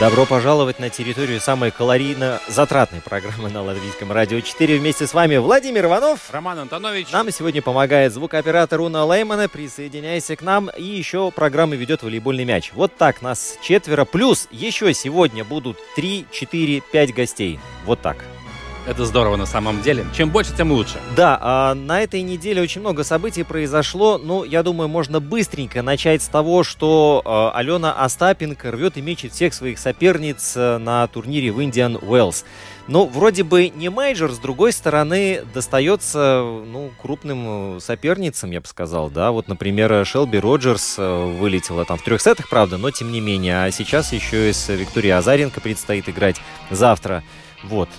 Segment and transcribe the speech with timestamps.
[0.00, 4.78] Добро пожаловать на территорию самой калорийно-затратной программы на Латвийском радио 4.
[4.78, 6.30] Вместе с вами Владимир Иванов.
[6.30, 7.10] Роман Антонович.
[7.10, 9.48] Нам сегодня помогает звукооператор Уна Леймана.
[9.48, 10.70] Присоединяйся к нам.
[10.76, 12.70] И еще программы ведет волейбольный мяч.
[12.74, 14.04] Вот так нас четверо.
[14.04, 17.58] Плюс еще сегодня будут 3, 4, 5 гостей.
[17.84, 18.18] Вот так.
[18.88, 20.06] Это здорово на самом деле.
[20.14, 20.98] Чем больше, тем лучше.
[21.14, 24.16] Да, а на этой неделе очень много событий произошло.
[24.16, 29.32] Ну, я думаю, можно быстренько начать с того, что э, Алена Остапенко рвет и мечет
[29.32, 32.44] всех своих соперниц э, на турнире в Indian Wells.
[32.86, 39.10] Ну, вроде бы не мейджор, с другой стороны, достается ну, крупным соперницам, я бы сказал,
[39.10, 39.32] да.
[39.32, 43.64] Вот, например, Шелби Роджерс э, вылетела там в трех сетах, правда, но тем не менее.
[43.64, 47.22] А сейчас еще и с Викторией Азаренко предстоит играть завтра.
[47.64, 47.90] Вот.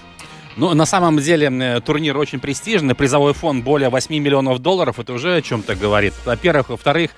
[0.58, 2.95] Ну, на самом деле, турнир очень престижный.
[2.95, 5.00] Призовой фонд более 8 миллионов долларов.
[5.00, 6.14] Это уже о чем-то говорит.
[6.25, 6.69] Во-первых.
[6.69, 7.11] Во-вторых,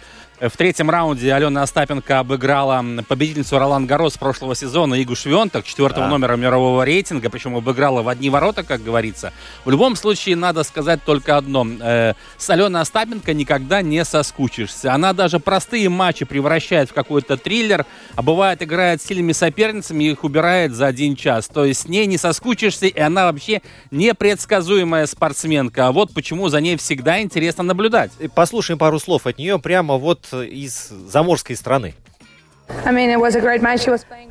[0.49, 6.09] в третьем раунде Алена Остапенко обыграла победительницу Ролан Гарос прошлого сезона Игу Швенток, четвертого да.
[6.09, 9.33] номера мирового рейтинга, причем обыграла в одни ворота, как говорится.
[9.65, 11.67] В любом случае, надо сказать только одно.
[11.79, 14.95] Э, с Аленой Остапенко никогда не соскучишься.
[14.95, 20.11] Она даже простые матчи превращает в какой-то триллер, а бывает играет с сильными соперницами и
[20.11, 21.49] их убирает за один час.
[21.49, 23.61] То есть с ней не соскучишься, и она вообще
[23.91, 25.87] непредсказуемая спортсменка.
[25.87, 28.11] А вот почему за ней всегда интересно наблюдать.
[28.33, 31.95] Послушаем пару слов от нее прямо вот из заморской страны.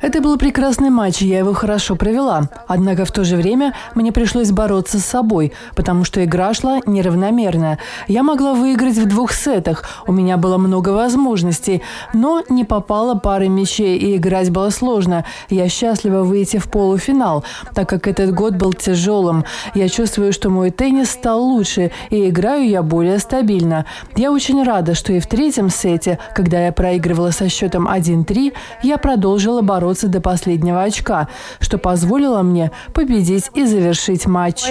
[0.01, 2.49] Это был прекрасный матч, я его хорошо провела.
[2.67, 7.77] Однако в то же время мне пришлось бороться с собой, потому что игра шла неравномерно.
[8.07, 11.81] Я могла выиграть в двух сетах, у меня было много возможностей,
[12.13, 15.25] но не попала пары мячей и играть было сложно.
[15.49, 19.45] Я счастлива выйти в полуфинал, так как этот год был тяжелым.
[19.75, 23.85] Я чувствую, что мой теннис стал лучше, и играю я более стабильно.
[24.15, 28.53] Я очень рада, что и в третьем сете, когда я проигрывала со счетом 1 3
[28.81, 31.27] я продолжила бороться до последнего очка,
[31.59, 34.63] что позволило мне победить и завершить матч.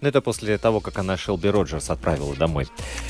[0.00, 2.66] Но это после того, как она Шелби Роджерс отправила домой.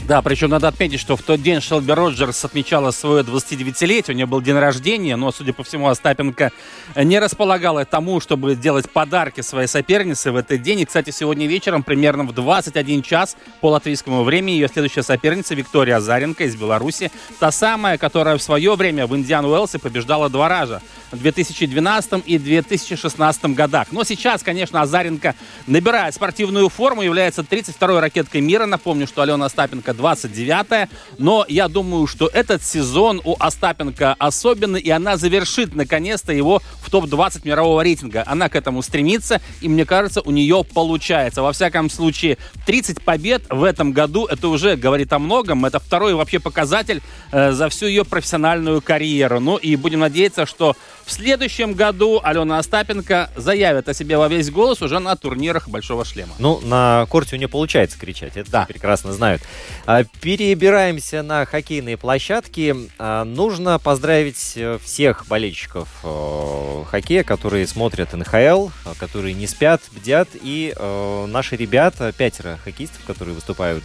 [0.06, 4.26] Да, причем надо отметить, что в тот день Шелби Роджерс отмечала свое 29-летие, у нее
[4.26, 6.52] был день рождения, но, судя по всему, Остапенко
[6.96, 10.80] не располагала тому, чтобы делать подарки своей сопернице в этот день.
[10.80, 15.96] И, кстати, сегодня вечером, примерно в 21 час по латвийскому времени, ее следующая соперница Виктория
[15.96, 20.82] Азаренко из Беларуси, та самая, которая в свое время в Индиан Уэлсе побеждала два раза
[21.10, 23.88] в 2012 и 2016 годах.
[23.92, 25.34] Но сейчас, конечно, Азаренко
[25.66, 28.66] набирает спортивную форму, является 32-й ракеткой мира.
[28.66, 30.88] Напомню, что Алена Остапенко 29-я.
[31.18, 36.90] Но я думаю, что этот сезон у Остапенко особенный, и она завершит наконец-то его в
[36.90, 38.24] топ-20 мирового рейтинга.
[38.26, 41.42] Она к этому стремится, и мне кажется, у нее получается.
[41.42, 45.64] Во всяком случае, 30 побед в этом году, это уже говорит о многом.
[45.64, 47.02] Это второй вообще показатель
[47.32, 49.40] э, за всю ее профессиональную карьеру.
[49.40, 54.50] Ну и будем надеяться, что в следующем году Алена Остапенко заявит о себе во весь
[54.50, 56.34] голос уже на турнирах Большого Шлема.
[56.38, 58.64] Ну, на корте у нее получается кричать, это да.
[58.66, 59.42] прекрасно знают.
[59.86, 62.74] А, перебираемся на хоккейные площадки.
[62.98, 70.28] А, нужно поздравить э, всех болельщиков э, хоккея, которые смотрят НХЛ, которые не спят, бдят.
[70.34, 73.84] И э, наши ребята, пятеро хоккеистов, которые выступают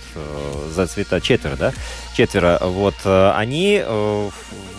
[0.70, 1.73] за цвета, четверо, да?
[2.16, 2.59] Четверо.
[2.61, 3.84] Вот, они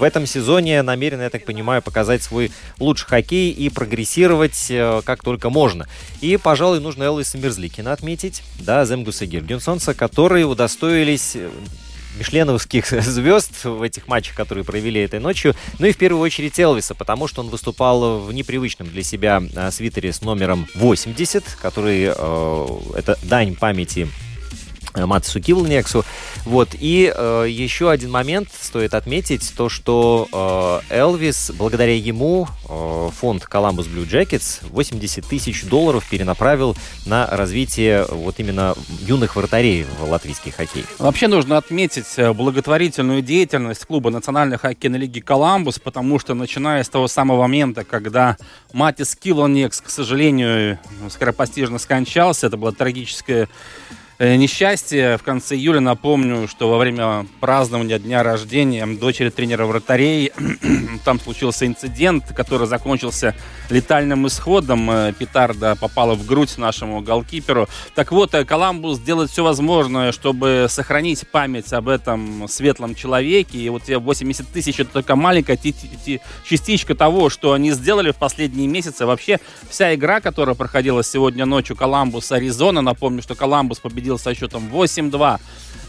[0.01, 5.23] в этом сезоне намерены, я так понимаю, показать свой лучший хоккей и прогрессировать э, как
[5.23, 5.87] только можно.
[6.21, 7.37] И, пожалуй, нужно Элвиса
[7.81, 11.51] Мерзликина отметить, да, Земгуса Гиргенсонса, которые удостоились э,
[12.19, 15.55] мишленовских звезд в этих матчах, которые провели этой ночью.
[15.79, 19.71] Ну и в первую очередь Элвиса, потому что он выступал в непривычном для себя э,
[19.71, 22.67] свитере с номером 80, который э,
[22.97, 24.09] это дань памяти
[24.95, 26.05] Э, Матсу Килнексу.
[26.45, 26.71] Вот.
[26.79, 33.47] И э, еще один момент стоит отметить, то, что э, Элвис, благодаря ему, э, фонд
[33.51, 36.77] Columbus Blue Jackets 80 тысяч долларов перенаправил
[37.07, 40.85] на развитие вот именно юных вратарей в латвийский хоккей.
[40.99, 46.89] Вообще нужно отметить э, благотворительную деятельность клуба Национальной хоккейной лиги «Коламбус», потому что начиная с
[46.89, 48.37] того самого момента, когда
[48.73, 50.79] Матис Килонекс, к сожалению,
[51.09, 53.47] скоропостижно скончался, это была трагическая Э,
[54.21, 55.17] несчастье.
[55.17, 60.31] В конце июля напомню, что во время празднования дня рождения дочери тренера вратарей
[61.07, 63.35] там случился инцидент, который закончился
[63.71, 64.91] летальным исходом.
[64.91, 67.67] Э, петарда попала в грудь нашему голкиперу.
[67.95, 73.59] Так вот, э, Коламбус делает все возможное, чтобы сохранить память об этом светлом человеке.
[73.59, 75.59] И вот 80 тысяч это только маленькая
[76.45, 79.07] частичка того, что они сделали в последние месяцы.
[79.07, 79.39] Вообще
[79.71, 84.69] вся игра, которая проходила сегодня ночью Коламбус Аризона, напомню, что Коламбус победил победил со счетом
[84.73, 85.41] 8-2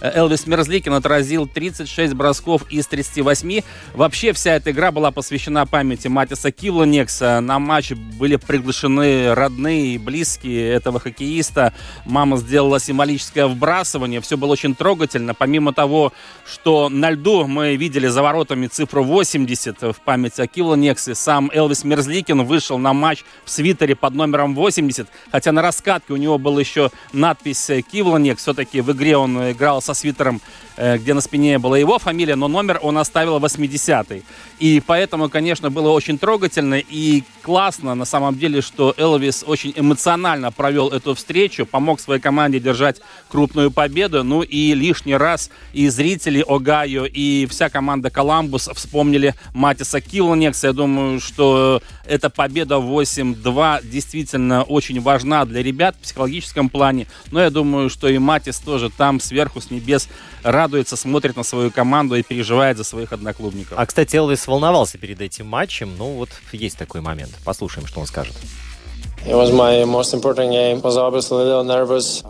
[0.01, 3.61] Элвис Мерзликин отразил 36 бросков из 38.
[3.93, 7.39] Вообще вся эта игра была посвящена памяти Матиса Кивланекса.
[7.39, 11.73] На матч были приглашены родные и близкие этого хоккеиста.
[12.05, 14.21] Мама сделала символическое вбрасывание.
[14.21, 15.35] Все было очень трогательно.
[15.35, 16.13] Помимо того,
[16.51, 21.83] что на льду мы видели за воротами цифру 80 в память о Кивланексе, сам Элвис
[21.83, 25.07] Мерзликин вышел на матч в свитере под номером 80.
[25.31, 28.10] Хотя на раскатке у него был еще надпись Кивланекс.
[28.39, 30.41] Все-таки в игре он играл со со свитером,
[30.77, 34.23] э, где на спине была его фамилия, но номер он оставил 80-й.
[34.59, 40.51] И поэтому, конечно, было очень трогательно и классно на самом деле, что Элвис очень эмоционально
[40.51, 44.23] провел эту встречу, помог своей команде держать крупную победу.
[44.23, 50.67] Ну и лишний раз и зрители Огайо, и вся команда Коламбус вспомнили Матиса Килланекса.
[50.67, 57.07] Я думаю, что эта победа 8-2 действительно очень важна для ребят в психологическом плане.
[57.31, 60.09] Но я думаю, что и Матис тоже там сверху с небес
[60.43, 63.77] радуется, смотрит на свою команду и переживает за своих одноклубников.
[63.77, 65.91] А, кстати, Элвис волновался перед этим матчем.
[65.97, 67.30] Ну, вот есть такой момент.
[67.43, 68.35] Послушаем, что он скажет.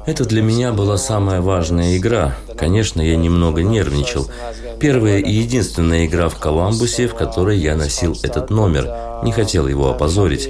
[0.06, 2.36] Это для меня была самая важная игра.
[2.58, 4.28] Конечно, я немного нервничал.
[4.78, 8.94] Первая и единственная игра в Коламбусе, в которой я носил этот номер.
[9.24, 10.50] Не хотел его опозорить.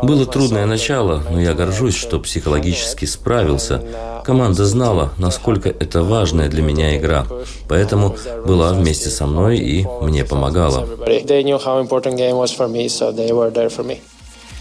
[0.00, 3.82] Было трудное начало, но я горжусь, что психологически справился.
[4.24, 7.26] Команда знала, насколько это важная для меня игра,
[7.68, 8.16] поэтому
[8.46, 10.86] была вместе со мной и мне помогала.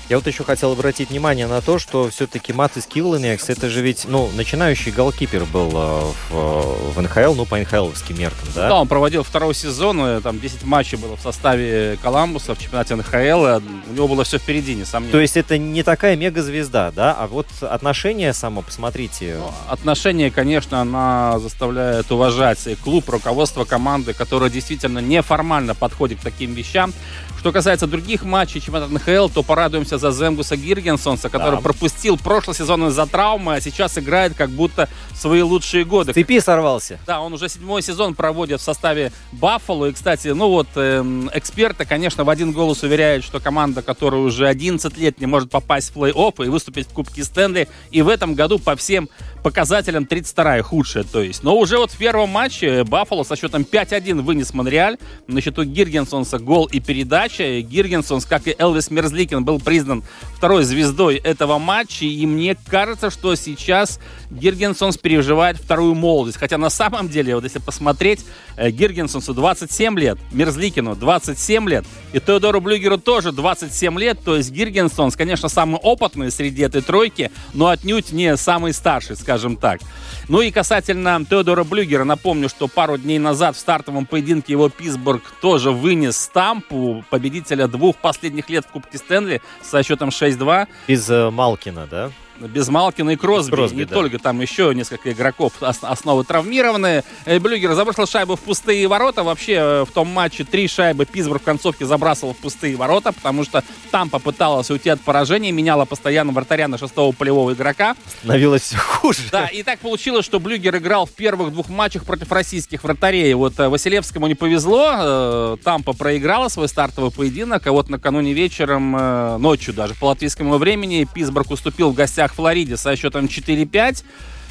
[0.10, 4.06] Я вот еще хотел обратить внимание на то, что все-таки Матис Килланекс, это же ведь,
[4.08, 6.02] ну, начинающий голкипер был э,
[6.32, 8.70] в, в НХЛ, ну, по НХЛовским меркам, да?
[8.70, 12.96] Да, он проводил второй сезон, э, там 10 матчей было в составе Коламбуса в чемпионате
[12.96, 15.12] НХЛ, у него было все впереди, несомненно.
[15.12, 17.14] То есть это не такая мегазвезда, да?
[17.14, 19.36] А вот отношение само, посмотрите.
[19.38, 26.24] Ну, отношение, конечно, она заставляет уважать и клуб, руководство команды, которое действительно неформально подходит к
[26.24, 26.94] таким вещам.
[27.38, 31.62] Что касается других матчей чемпионата НХЛ, то порадуемся за Земгуса Гиргенсонса, который да.
[31.62, 36.14] пропустил прошлый сезон из-за травмы, а сейчас играет как будто свои лучшие годы.
[36.14, 37.00] цепи сорвался.
[37.06, 39.88] Да, он уже седьмой сезон проводит в составе Баффало.
[39.88, 41.04] И, кстати, ну вот, э,
[41.34, 45.94] эксперты, конечно, в один голос уверяют, что команда, которая уже 11 лет не может попасть
[45.94, 49.10] в плей-офф и выступить в Кубке Стэнли, и в этом году по всем
[49.44, 51.44] показателям 32-я худшая, то есть.
[51.44, 54.98] Но уже вот в первом матче Баффало со счетом 5-1 вынес Монреаль.
[55.28, 57.62] На счету Гиргенсонса гол и передача.
[57.62, 59.89] Гиргенсонс, как и Элвис Мерзликин, был признан
[60.36, 62.06] второй звездой этого матча.
[62.06, 64.00] И мне кажется, что сейчас
[64.32, 66.38] Гиргенсонс переживает вторую молодость.
[66.38, 72.20] Хотя на самом деле, вот если посмотреть, э, Гиргенсонсу 27 лет, Мерзликину 27 лет, и
[72.20, 74.20] Теодору Блюгеру тоже 27 лет.
[74.24, 79.56] То есть Гиргенсонс, конечно, самый опытный среди этой тройки, но отнюдь не самый старший, скажем
[79.56, 79.82] так.
[80.30, 85.24] Ну и касательно Теодора Блюгера, напомню, что пару дней назад в стартовом поединке его Питтсбург
[85.42, 90.68] тоже вынес стампу победителя двух последних лет в Кубке Стэнли со счетом 6-2.
[90.86, 92.12] Из э, Малкина, да?
[92.48, 93.52] Без Малкина и Кросби.
[93.52, 93.96] Кросби не да.
[93.96, 97.04] только там еще несколько игроков основы травмированные.
[97.26, 99.24] Э, Блюгер забросил шайбу в пустые ворота.
[99.24, 103.44] Вообще э, в том матче три шайбы Питтсбург в концовке забрасывал в пустые ворота, потому
[103.44, 107.96] что там попыталась уйти от поражения, меняла постоянно вратаря на шестого полевого игрока.
[108.20, 109.20] Становилось все хуже.
[109.32, 113.34] Да, и так получилось, что Блюгер играл в первых двух матчах против российских вратарей.
[113.34, 119.74] Вот э, Василевскому не повезло, Тампа проиграла свой стартовый поединок, а вот накануне вечером, ночью
[119.74, 124.04] даже по латвийскому времени, Питтсбург уступил в гостях гостях Флориде со счетом 4-5.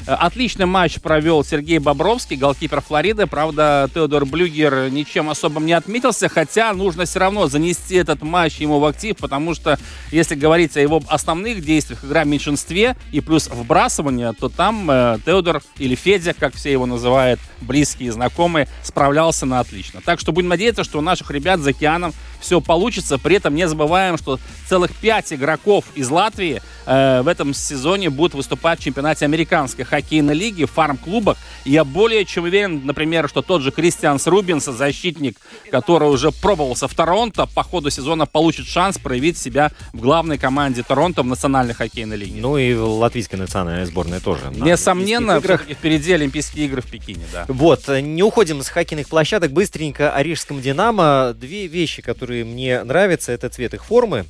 [0.05, 3.27] Отличный матч провел Сергей Бобровский, голкипер Флориды.
[3.27, 8.79] Правда, Теодор Блюгер ничем особым не отметился, хотя нужно все равно занести этот матч ему
[8.79, 9.77] в актив, потому что,
[10.11, 15.19] если говорить о его основных действиях, игра в меньшинстве и плюс вбрасывание, то там э,
[15.25, 20.01] Теодор или Федя, как все его называют, близкие знакомые, справлялся на отлично.
[20.03, 23.17] Так что будем надеяться, что у наших ребят за океаном все получится.
[23.17, 28.33] При этом не забываем, что целых пять игроков из Латвии э, в этом сезоне будут
[28.33, 31.37] выступать в чемпионате американской хоккейной лиги фарм-клубах.
[31.65, 35.37] Я более чем уверен, например, что тот же Кристианс Рубинс, защитник,
[35.71, 40.83] который уже пробовался в Торонто, по ходу сезона получит шанс проявить себя в главной команде
[40.83, 42.39] Торонто в национальной хоккейной лиге.
[42.39, 44.51] Ну и латвийская национальная сборная тоже.
[44.55, 45.63] Несомненно, играх.
[45.63, 47.45] впереди Олимпийские игры в Пекине, да.
[47.47, 49.51] Вот, не уходим с хоккейных площадок.
[49.51, 51.33] Быстренько о Рижском «Динамо».
[51.33, 54.25] Две вещи, которые мне нравятся, это цвет их формы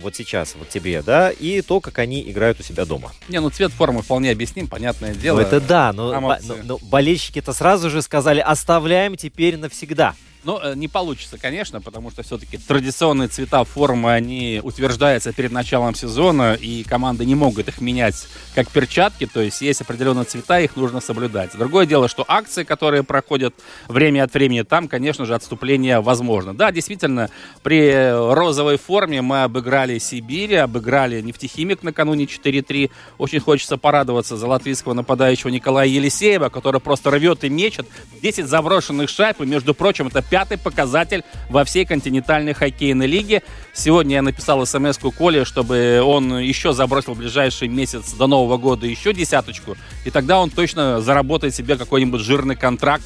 [0.00, 3.12] вот сейчас, вот тебе, да, и то, как они играют у себя дома.
[3.28, 5.40] Не, ну цвет формы вполне объясним, понятное дело.
[5.40, 10.14] Ну это да, но, но, но болельщики-то сразу же сказали, оставляем теперь навсегда.
[10.44, 15.94] Но э, не получится, конечно, потому что все-таки традиционные цвета формы, они утверждаются перед началом
[15.94, 20.76] сезона, и команды не могут их менять как перчатки, то есть есть определенные цвета, их
[20.76, 21.50] нужно соблюдать.
[21.56, 23.54] Другое дело, что акции, которые проходят
[23.88, 26.54] время от времени, там, конечно же, отступление возможно.
[26.54, 27.30] Да, действительно,
[27.62, 32.90] при розовой форме мы обыграли Сибирь, обыграли нефтехимик накануне 4-3.
[33.18, 37.86] Очень хочется порадоваться за латвийского нападающего Николая Елисеева, который просто рвет и мечет.
[38.22, 43.42] 10 заброшенных шайб, и, между прочим, это пятый показатель во всей континентальной хоккейной лиге.
[43.74, 48.86] Сегодня я написал смс-ку Коле, чтобы он еще забросил в ближайший месяц до Нового года
[48.86, 53.04] еще десяточку, и тогда он точно заработает себе какой-нибудь жирный контракт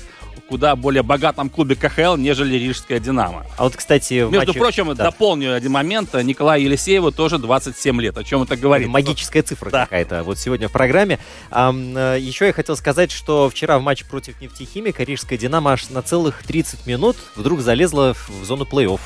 [0.49, 3.47] куда более богатом клубе КХЛ, нежели Рижская «Динамо».
[3.57, 4.15] А вот, кстати...
[4.15, 4.59] Между матче...
[4.59, 5.05] прочим, да.
[5.05, 6.15] дополню один момент.
[6.15, 8.17] Николаю Елисееву тоже 27 лет.
[8.19, 8.89] О чем это говорит?
[8.89, 9.85] Магическая цифра да.
[9.85, 11.19] какая-то вот сегодня в программе.
[11.51, 11.73] А,
[12.17, 16.43] еще я хотел сказать, что вчера в матче против нефтехимика Рижская «Динамо» аж на целых
[16.43, 19.01] 30 минут вдруг залезла в зону плей-офф.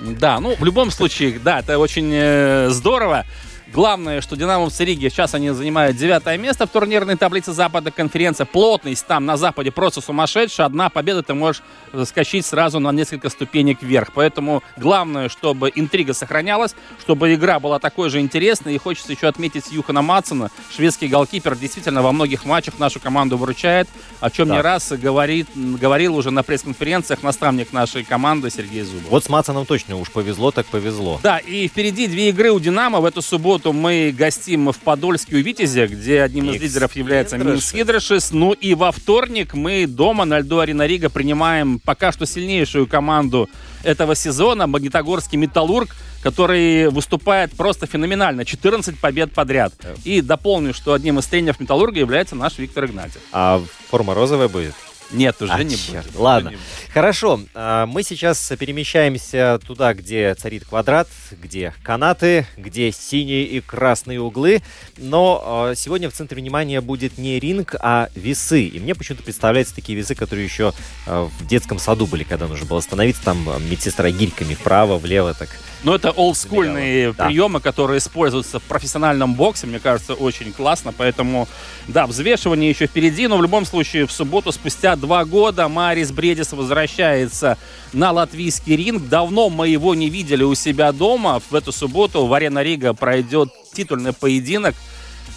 [0.00, 3.26] Да, ну, в любом случае, да, это очень э, здорово.
[3.72, 8.44] Главное, что динамовцы Риги сейчас они занимают девятое место в турнирной таблице Запада конференция.
[8.44, 10.66] Плотность там на Западе просто сумасшедшая.
[10.66, 11.62] Одна победа ты можешь
[11.92, 14.10] заскочить сразу на несколько ступенек вверх.
[14.12, 18.74] Поэтому главное, чтобы интрига сохранялась, чтобы игра была такой же интересной.
[18.74, 20.50] И хочется еще отметить Юхана Матсона.
[20.74, 23.88] Шведский голкипер действительно во многих матчах нашу команду выручает.
[24.18, 24.56] О чем да.
[24.56, 29.10] не раз говорит, говорил уже на пресс-конференциях наставник нашей команды Сергей Зубов.
[29.10, 31.20] Вот с Матсоном точно уж повезло, так повезло.
[31.22, 35.36] Да, и впереди две игры у Динамо в эту субботу субботу мы гостим в Подольске
[35.36, 38.30] у Витязя, где одним из лидеров является Минск Хидрошис.
[38.32, 43.48] Ну и во вторник мы дома на льду Арена Рига принимаем пока что сильнейшую команду
[43.82, 48.44] этого сезона, Магнитогорский Металлург, который выступает просто феноменально.
[48.44, 49.74] 14 побед подряд.
[50.04, 53.20] И дополню, что одним из тренеров Металлурга является наш Виктор Игнатьев.
[53.32, 54.74] А форма розовая будет?
[55.12, 56.06] Нет, уже а, не черт.
[56.06, 56.16] будет.
[56.16, 56.52] Ладно.
[56.92, 57.40] Хорошо.
[57.54, 64.62] А, мы сейчас перемещаемся туда, где царит квадрат, где канаты, где синие и красные углы.
[64.96, 68.62] Но а, сегодня в центре внимания будет не ринг, а весы.
[68.62, 70.72] И мне почему-то представляются такие весы, которые еще
[71.06, 73.22] в детском саду были, когда нужно было остановиться.
[73.24, 75.48] Там медсестра гирьками вправо, влево так
[75.82, 77.26] но это олдскульные да.
[77.26, 79.66] приемы, которые используются в профессиональном боксе.
[79.66, 80.92] Мне кажется, очень классно.
[80.96, 81.48] Поэтому,
[81.88, 83.26] да, взвешивание еще впереди.
[83.28, 87.56] Но в любом случае, в субботу, спустя два года, Марис Бредис возвращается
[87.92, 89.08] на латвийский ринг.
[89.08, 91.40] Давно мы его не видели у себя дома.
[91.50, 94.74] В эту субботу в Арена Рига пройдет титульный поединок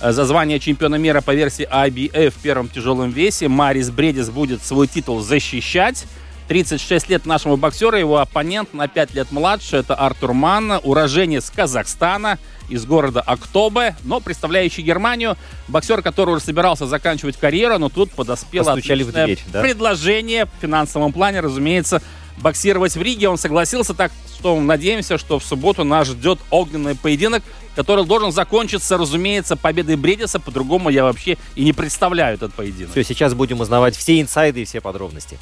[0.01, 3.47] э, за звание чемпиона мира по версии IBF в первом тяжелом весе.
[3.47, 6.05] Марис Бредис будет свой титул защищать.
[6.47, 12.37] 36 лет нашему боксеру, его оппонент на 5 лет младше, это Артур Манна, уроженец Казахстана,
[12.69, 18.73] из города Октобе, но представляющий Германию, боксер, который уже собирался заканчивать карьеру, но тут подоспело
[18.73, 19.61] Постучали в дверь, да?
[19.61, 22.01] предложение в финансовом плане, разумеется,
[22.37, 23.29] боксировать в Риге.
[23.29, 27.43] Он согласился, так что надеемся, что в субботу нас ждет огненный поединок,
[27.75, 30.39] который должен закончиться, разумеется, победой Бредиса.
[30.39, 32.91] По-другому я вообще и не представляю этот поединок.
[32.91, 35.37] Все, сейчас будем узнавать все инсайды и все подробности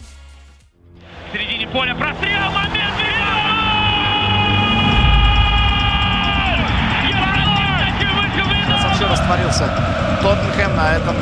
[1.31, 1.95] в середине поля.
[1.95, 2.95] Прострел, момент!
[8.83, 9.69] Вообще растворился
[10.21, 11.15] Тоттенхэм на этом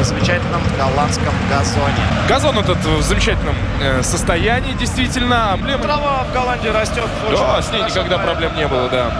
[0.00, 1.94] замечательном голландском газоне.
[2.28, 5.52] Газон этот в замечательном э, состоянии, действительно.
[5.54, 5.82] Эмблема...
[5.82, 7.08] Трава в Голландии растет.
[7.30, 9.12] Да, с ней никогда проблем не было, да.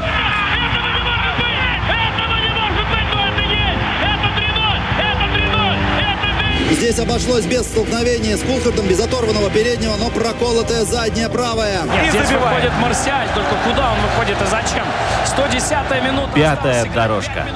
[6.71, 11.83] Здесь обошлось без столкновения с Кулхардом, без оторванного переднего, но проколотая задняя правая.
[11.83, 12.65] Нет, здесь забивает.
[12.65, 14.85] выходит Марсиаль, только куда он выходит и зачем?
[15.27, 16.33] 110-я минута.
[16.35, 17.47] Пятая дорожка.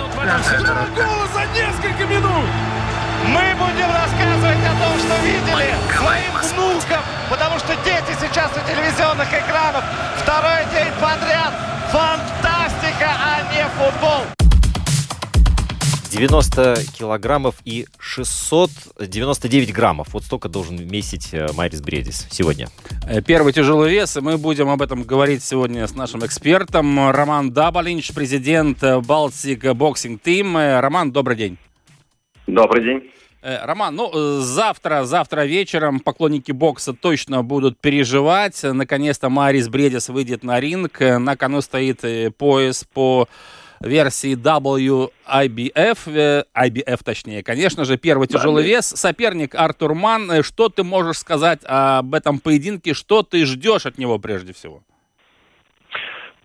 [0.95, 2.47] Гола за несколько минут!
[3.27, 6.33] Мы будем рассказывать о том, что видели своим
[6.89, 9.85] внукам, потому что дети сейчас у телевизионных экранов.
[10.23, 11.53] Второй день подряд.
[11.91, 14.38] Фантастика, а не футбол.
[16.09, 20.09] 90 килограммов и 699 граммов.
[20.13, 22.69] Вот столько должен весить э, Марис Бредис сегодня.
[23.07, 27.53] Э, первый тяжелый вес, и мы будем об этом говорить сегодня с нашим экспертом Роман
[27.53, 30.57] Даболиньш, президент Baltic Boxing Team.
[30.57, 31.59] Роман, добрый день.
[32.47, 33.11] Добрый день.
[33.43, 38.61] Э, Роман, ну, завтра, завтра вечером поклонники бокса точно будут переживать.
[38.63, 41.01] Наконец-то Марис Бриедис выйдет на ринг.
[41.01, 42.03] На кону стоит
[42.37, 43.29] пояс по
[43.81, 45.17] версии WIBF,
[46.55, 48.87] IBF точнее, конечно же, первый тяжелый да, вес.
[48.87, 50.31] Соперник Артур Ман.
[50.31, 52.95] Э, что ты можешь сказать об этом поединке?
[52.95, 54.83] Что ты ждешь от него прежде всего?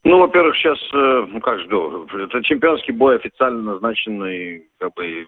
[0.04, 5.26] Ну, во-первых, сейчас, э, ну как жду, это чемпионский бой официально назначенный, как бы,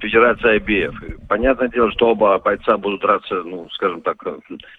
[0.00, 1.26] Федерация IBF.
[1.28, 4.16] Понятное дело, что оба бойца будут драться, ну, скажем так,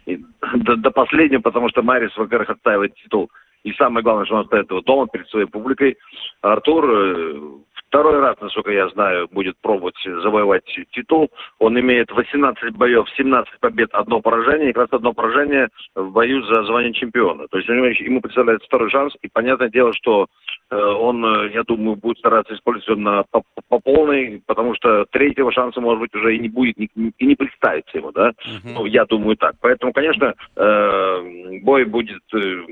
[0.05, 0.17] э,
[0.55, 3.29] до, до последнего, потому что Марис, во-первых, отстаивает титул
[3.65, 5.97] и самое главное, что он его дома перед своей публикой.
[6.41, 7.41] Артур э,
[7.87, 11.29] второй раз, насколько я знаю, будет пробовать завоевать титул.
[11.59, 14.69] Он имеет 18 боев, 17 побед, одно поражение.
[14.69, 17.47] И как раз одно поражение в бою за звание чемпиона.
[17.47, 19.13] То есть ему представляется второй шанс.
[19.21, 20.27] И понятное дело, что
[20.71, 25.51] Э, он, э, я думаю, будет стараться использовать на, по, по полной, потому что третьего
[25.51, 26.89] шанса, может быть, уже и не будет, и
[27.25, 28.29] не представится ему, да?
[28.29, 28.73] Uh-huh.
[28.73, 29.55] Ну, я думаю так.
[29.61, 32.63] Поэтому, конечно, э, бой будет э,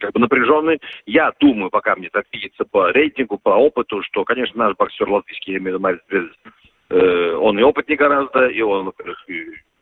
[0.00, 0.80] как бы напряженный.
[1.06, 5.54] Я думаю, пока мне так видится по рейтингу, по опыту, что, конечно, наш боксер латвийский,
[5.54, 6.28] я имею в виду,
[6.90, 9.24] э, он и опытнее гораздо, и он, во-первых,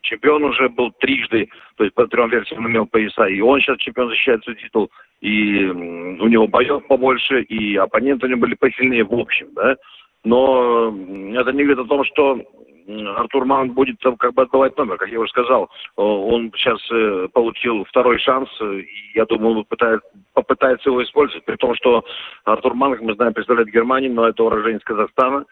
[0.02, 4.08] чемпион уже был трижды, то есть по трем версиям имел пояса, и он сейчас чемпион
[4.08, 9.14] защищает свой титул, и у него боев побольше, и оппоненты у него были посильнее в
[9.14, 9.76] общем, да.
[10.24, 10.88] Но
[11.34, 12.40] это не говорит о том, что
[12.88, 14.96] Артур Маунт будет как бы отбывать номер.
[14.96, 20.08] Как я уже сказал, он сейчас э, получил второй шанс, и я думаю, он попытается,
[20.32, 21.44] попытается его использовать.
[21.44, 22.04] При том, что
[22.44, 25.44] Артур Манг, мы знаем, представляет Германию, но это уроженец Казахстана.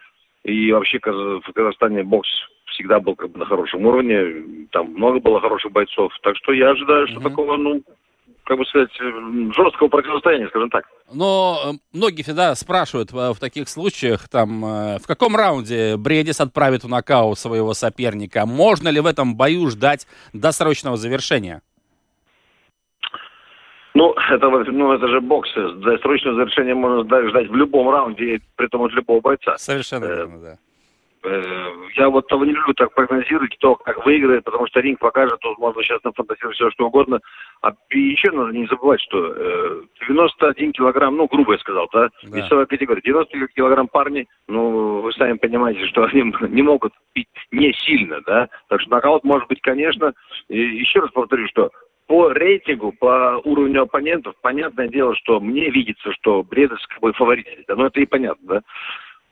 [0.44, 2.28] И вообще в Казахстане бокс
[2.66, 6.12] всегда был как бы на хорошем уровне, там много было хороших бойцов.
[6.22, 7.22] Так что я ожидаю, что mm-hmm.
[7.22, 7.82] такого, ну,
[8.46, 8.90] как бы сказать,
[9.54, 10.84] жесткого противостояния, скажем так.
[11.12, 16.40] Но э, многие всегда спрашивают в, в таких случаях, там, э, в каком раунде Бредис
[16.40, 18.46] отправит в нокаут своего соперника?
[18.46, 21.60] Можно ли в этом бою ждать досрочного завершения?
[23.94, 25.48] Ну, это, ну, это же бокс.
[25.54, 29.56] Досрочного завершения можно ждать в любом раунде, при том от любого бойца.
[29.58, 30.58] Совершенно э, верно, да.
[31.26, 35.40] Э, я вот того не люблю так прогнозировать, кто как выиграет, потому что ринг покажет,
[35.40, 37.20] тут можно сейчас нафантазировать все что угодно.
[37.62, 42.36] А еще надо не забывать, что э, 91 килограмм, ну, грубо я сказал, да, да.
[42.38, 47.72] весовая категория, 90 килограмм парни, ну, вы сами понимаете, что они не могут пить не
[47.72, 50.12] сильно, да, так что нокаут может быть, конечно,
[50.48, 51.70] и еще раз повторю, что
[52.06, 56.44] по рейтингу, по уровню оппонентов, понятное дело, что мне видится, что
[56.86, 57.46] как бы фаворит.
[57.66, 58.62] Да, ну это и понятно, да.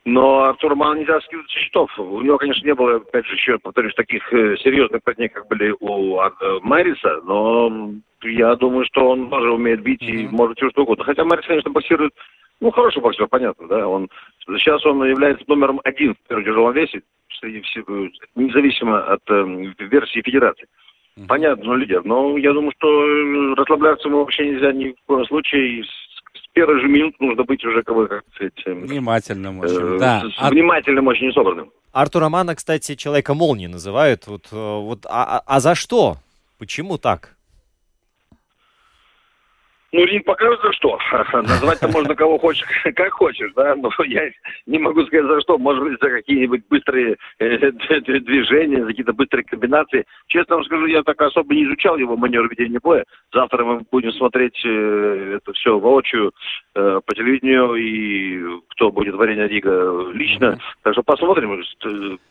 [0.05, 1.89] Но Артур Ман нельзя со счетов.
[1.97, 5.73] У него, конечно, не было, опять же, еще, повторюсь, таких э, серьезных противников, как были
[5.79, 6.29] у э,
[6.61, 7.91] Мэриса, но
[8.21, 11.03] я думаю, что он тоже умеет бить и может все что угодно.
[11.05, 12.13] Хотя Мэрис, конечно, боксирует,
[12.61, 14.09] ну, хороший боксер, понятно, да, он,
[14.57, 17.01] сейчас он является номером один в первом тяжелом весе,
[17.39, 17.85] среди всех,
[18.35, 20.67] независимо от э, версии федерации.
[21.27, 22.03] Понятно, но лидер.
[22.03, 25.83] Но я думаю, что э, расслабляться ему вообще нельзя ни в коем случае
[26.55, 28.53] первых же минут нужно быть уже, как бы, как сказать...
[28.65, 30.21] Внимательным очень, э, да.
[30.21, 30.49] С, а...
[30.49, 31.69] Внимательным очень собранным.
[31.91, 34.25] Артура Мана, кстати, человека молнии называют.
[34.25, 36.17] Вот, э, вот, а, а, а за что?
[36.57, 37.34] Почему так?
[39.95, 40.99] Ну, ринг покажет за что.
[41.33, 44.29] Назвать-то можно кого хочешь, как хочешь, да, но я
[44.65, 45.57] не могу сказать за что.
[45.57, 50.03] Может быть, за какие-нибудь быстрые э, движения, за какие-то быстрые комбинации.
[50.27, 53.05] Честно вам скажу, я так особо не изучал его манер ведения боя.
[53.33, 56.33] Завтра мы будем смотреть э, это все воочию
[56.75, 60.59] э, по телевидению, и кто будет варенье Рига лично.
[60.83, 61.63] Так что посмотрим,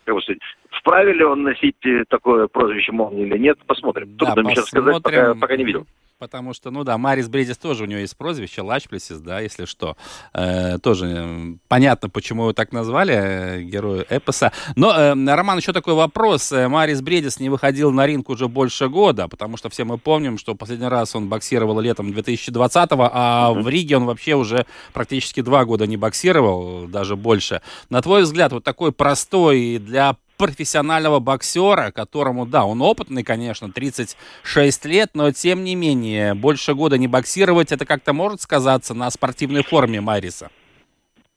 [0.05, 1.77] как бы сказать, вправе ли он носить
[2.11, 4.15] такое прозвище молнии или нет, посмотрим.
[4.19, 5.87] Да, Трудно сейчас сказать, пока, пока не видел
[6.25, 9.95] потому что, ну да, Марис Бредис тоже у него есть прозвище, Лачплесис, да, если что.
[10.33, 14.51] Э, тоже понятно, почему его так назвали, э, герою эпоса.
[14.75, 16.51] Но, э, Роман, еще такой вопрос.
[16.51, 20.39] Э, Марис Бредис не выходил на ринг уже больше года, потому что все мы помним,
[20.39, 23.63] что последний раз он боксировал летом 2020-го, а mm-hmm.
[23.63, 27.61] в Риге он вообще уже практически два года не боксировал, даже больше.
[27.91, 34.85] На твой взгляд, вот такой простой для профессионального боксера, которому, да, он опытный, конечно, 36
[34.87, 39.63] лет, но тем не менее, больше года не боксировать, это как-то может сказаться на спортивной
[39.63, 40.51] форме Мариса?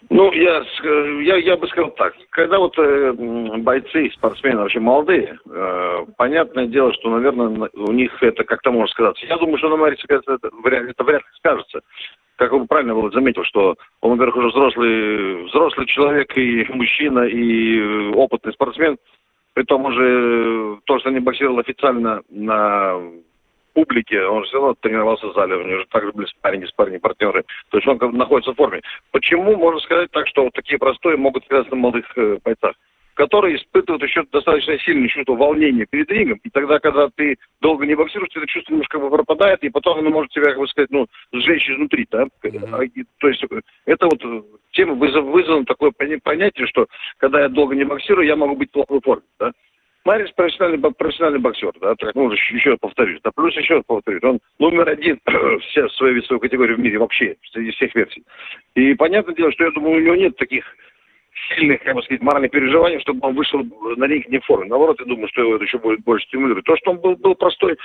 [0.10, 0.63] Ну, я,
[1.21, 2.13] я, я бы сказал так.
[2.29, 3.12] Когда вот э,
[3.57, 9.25] бойцы, спортсмены вообще молодые, э, понятное дело, что, наверное, у них это как-то может сказаться.
[9.25, 11.81] Я думаю, что на Марисе это, это, это вряд ли скажется.
[12.38, 18.12] Как он правильно вот заметил, что он, во-первых, уже взрослый, взрослый человек и мужчина, и
[18.13, 18.97] опытный спортсмен.
[19.54, 23.02] При том уже то, что не боксировал официально на
[23.73, 27.43] публике, он все равно тренировался в зале, у него же также были спарринги, спарринги, партнеры.
[27.69, 28.82] То есть он находится в форме.
[29.12, 32.73] Почему, можно сказать так, что вот такие простые могут сказаться на молодых э, бойцах?
[33.17, 36.39] Которые испытывают еще достаточно сильное чувство волнения перед рингом.
[36.43, 40.32] И тогда, когда ты долго не боксируешь, это чувство немножко пропадает, и потом оно может
[40.32, 42.27] тебя, как бы сказать, ну, сжечь изнутри, да?
[42.43, 43.06] Mm-hmm.
[43.17, 43.43] То есть
[43.86, 44.21] это вот
[44.71, 45.91] тема вызвано такое
[46.23, 46.86] понятие, что
[47.17, 49.51] когда я долго не боксирую, я могу быть плохой форме, да?
[50.06, 54.88] Марис профессиональный, профессиональный боксер, да, так, ну, еще повторюсь, да, плюс еще повторюсь, он номер
[54.88, 55.19] один
[55.62, 58.23] все в своей весовой категории в мире вообще, среди всех версий.
[58.75, 60.63] И понятное дело, что я думаю, у него нет таких
[61.50, 63.63] сильных, как бы сказать, моральных переживаний, чтобы он вышел
[63.95, 64.67] на ринг не в форме.
[64.67, 66.65] Наоборот, я думаю, что его это еще будет больше стимулировать.
[66.65, 67.78] То, что он был, был простой,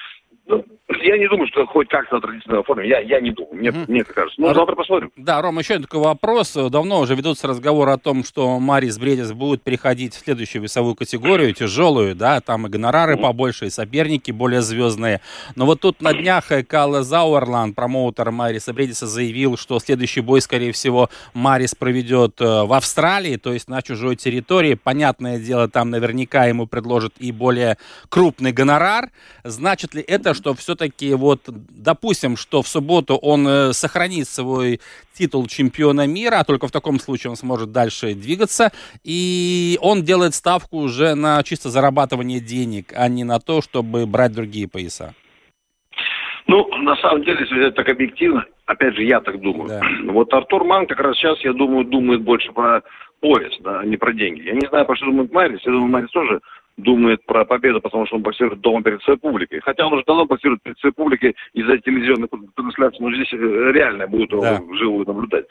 [0.46, 0.64] ну,
[1.02, 2.88] я не думаю, что хоть как-то традиционной форме.
[2.88, 3.54] Я, я не думаю.
[3.54, 3.84] Мне, mm-hmm.
[3.88, 4.40] мне так кажется.
[4.40, 5.10] Ну, завтра посмотрим.
[5.16, 6.52] Да, Ром, еще один такой вопрос.
[6.52, 11.52] Давно уже ведутся разговоры о том, что Марис Бредис будет переходить в следующую весовую категорию,
[11.54, 13.22] тяжелую, да, там и гонорары mm-hmm.
[13.22, 15.20] побольше, и соперники более звездные.
[15.56, 20.72] Но вот тут на днях Калла Зауэрланд, промоутер Мариса Бредиса, заявил, что следующий бой, скорее
[20.72, 24.74] всего, Марис проведет э, в Австралии, то есть на чужой территории.
[24.74, 27.78] Понятное дело, там наверняка ему предложат и более
[28.08, 29.10] крупный гонорар.
[29.44, 34.80] Значит ли это, что все-таки вот, допустим, что в субботу он э, сохранит свой
[35.14, 38.70] титул чемпиона мира, а только в таком случае он сможет дальше двигаться,
[39.04, 44.32] и он делает ставку уже на чисто зарабатывание денег, а не на то, чтобы брать
[44.32, 45.14] другие пояса.
[46.46, 49.68] Ну, на самом деле, если так объективно, опять же, я так думаю.
[49.68, 49.80] Да.
[50.12, 52.82] Вот Артур Ман как раз сейчас, я думаю, думает больше про
[53.20, 54.42] пояс, да, а не про деньги.
[54.42, 55.60] Я не знаю, про что думает Марис.
[55.64, 56.40] Я думаю, Марис тоже
[56.76, 59.60] думает про победу, потому что он боксирует дома перед своей публикой.
[59.60, 63.36] Хотя он уже давно боксирует перед своей публикой из-за телевизионной трансляции, но здесь э,
[63.72, 64.54] реально будет да.
[64.54, 65.46] его вживую наблюдать.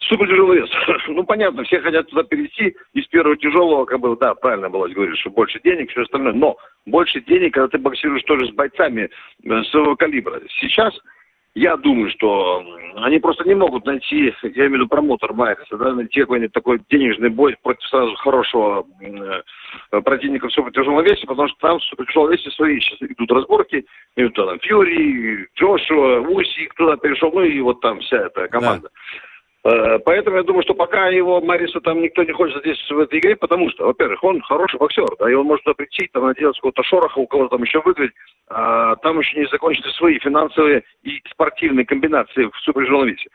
[0.00, 0.70] Супер тяжелый вес.
[1.08, 5.18] ну, понятно, все хотят туда перейти из первого тяжелого, как бы, да, правильно было говорить,
[5.18, 6.32] что больше денег, все остальное.
[6.32, 9.10] Но больше денег, когда ты боксируешь тоже с бойцами
[9.44, 10.40] э, своего калибра.
[10.60, 10.94] Сейчас
[11.56, 12.62] я думаю, что
[12.96, 16.82] они просто не могут найти, я имею в виду промоутер Майерса, да, найти какой-нибудь такой
[16.90, 22.30] денежный бой против сразу хорошего э, противника в супертяжелом весе, потому что там в супертяжелом
[22.30, 27.58] весе свои сейчас идут разборки, между там Фьюри, Джошуа, Уси, кто туда перешел, ну и
[27.60, 28.90] вот там вся эта команда.
[28.92, 29.18] Да.
[29.66, 33.18] Э, поэтому я думаю, что пока его Мариса там никто не хочет здесь в этой
[33.18, 36.56] игре, потому что, во-первых, он хороший боксер, да, и он может туда прийти, там, наделать
[36.56, 38.12] какого-то шороха, у кого-то там еще выиграть,
[38.48, 43.28] а там еще не закончены свои финансовые и спортивные комбинации в супертяжелом весе.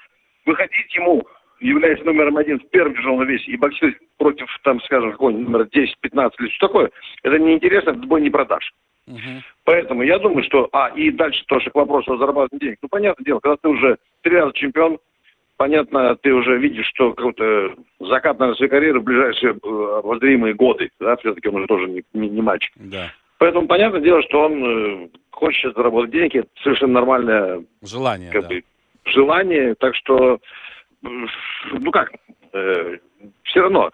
[0.46, 1.28] Выходить ему,
[1.60, 6.32] являясь номером один в первом тяжелом весе и боксировать против, там, скажем, какого-нибудь номера 10-15
[6.40, 6.92] или что такое,
[7.24, 8.72] это неинтересно, этот бой не продашь.
[9.10, 9.42] Uh-huh.
[9.66, 10.70] Поэтому я думаю, что...
[10.72, 12.78] А, и дальше тоже к вопросу о зарабатывании денег.
[12.82, 15.00] Ну, понятное дело, когда ты уже три раза чемпион,
[15.62, 20.90] понятно, ты уже видишь, что какой-то закат на своей карьеры в ближайшие э, обозримые годы.
[21.00, 22.74] Да, все-таки он уже тоже не, не, не мальчик.
[22.78, 23.12] Да.
[23.38, 26.40] Поэтому понятное дело, что он э, хочет заработать деньги.
[26.40, 28.32] Это совершенно нормальное желание.
[28.32, 28.48] Как да.
[28.48, 28.64] бы,
[29.06, 29.76] желание.
[29.76, 30.40] Так что,
[31.06, 31.08] э,
[31.74, 32.12] ну как,
[32.54, 32.98] э,
[33.44, 33.92] все равно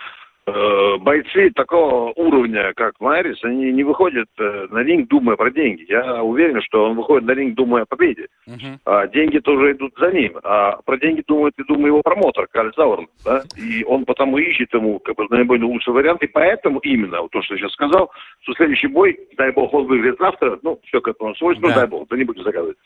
[0.48, 5.86] бойцы такого уровня, как Майрис, они не выходят э, на ринг, думая про деньги.
[5.90, 8.28] Я уверен, что он выходит на ринг, думая о победе.
[8.48, 8.78] Uh-huh.
[8.86, 10.38] А деньги тоже идут за ним.
[10.44, 13.08] А про деньги думает и думаю его промоутер, Каль Заурн.
[13.26, 13.44] Да?
[13.58, 16.24] И он потому ищет ему как бы, наиболее лучший вариант.
[16.24, 19.86] И поэтому именно, вот то, что я сейчас сказал, что следующий бой, дай бог, он
[19.86, 21.82] выиграет завтра, ну, все к этому свойственно, да.
[21.82, 22.78] дай бог, да не будем загадывать.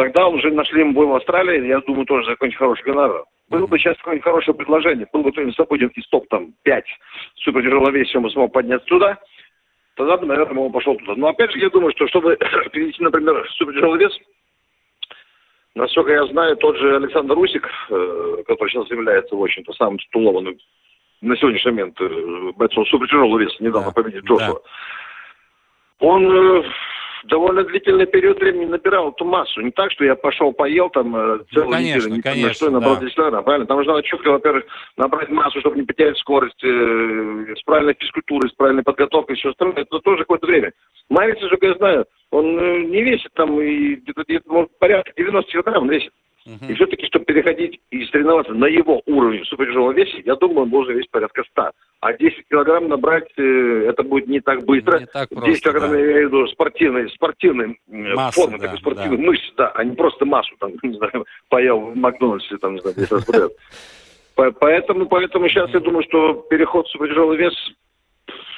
[0.00, 3.22] Тогда уже нашли ему бой в Австралии, я думаю, тоже закончит хороший гонорар.
[3.50, 6.82] Было бы сейчас какое-нибудь хорошее предложение, был бы кто-нибудь свободен из топ-5
[7.34, 9.18] супер тяжеловесия, он смог подняться туда,
[9.96, 11.16] тогда бы, наверное, он пошел туда.
[11.16, 12.38] Но опять же, я думаю, что чтобы
[12.72, 14.18] перейти, например, в супер тяжелый вес,
[15.74, 20.56] насколько я знаю, тот же Александр Русик, э, который сейчас является, в общем-то, самым титулованным
[21.20, 24.02] на сегодняшний момент э, бойцом супер тяжелого веса, недавно да.
[24.02, 26.06] победил Джошуа, да.
[26.06, 26.62] он э,
[27.24, 29.60] довольно длительный период времени набирал эту массу.
[29.60, 32.70] Не так, что я пошел, поел там э, целую ну, конечно, неделю, конечно, на что
[32.70, 33.00] набрал да.
[33.00, 33.66] 10 килограмм, правильно?
[33.66, 34.64] Там нужно четко, во-первых,
[34.96, 39.82] набрать массу, чтобы не потерять скорость, э, с правильной физкультурой, с правильной подготовкой, все остальное.
[39.82, 40.72] Это тоже какое-то время.
[41.08, 45.50] Марис, как я знаю, он э, не весит там, и где-то, где-то может, порядка 90
[45.50, 46.12] килограмм весит.
[46.46, 46.70] Uh-huh.
[46.70, 50.70] И все-таки, чтобы переходить и соревноваться на его уровне в супертяжелом весе, я думаю, он
[50.70, 51.70] должен весить порядка 100.
[52.00, 55.00] А 10 килограмм набрать, э, это будет не так быстро.
[55.00, 55.98] Не так просто, 10 килограмм, да.
[55.98, 59.22] я имею в виду, спортивной, спортивной э, Масса, формы, да, такой спортивной да.
[59.22, 62.96] мышцы, да, а не просто массу, там, не знаю, поел в Макдональдсе, там, не знаю,
[62.96, 63.52] 10 раз подряд.
[64.58, 67.52] Поэтому, поэтому сейчас я думаю, что переход в супертяжелый вес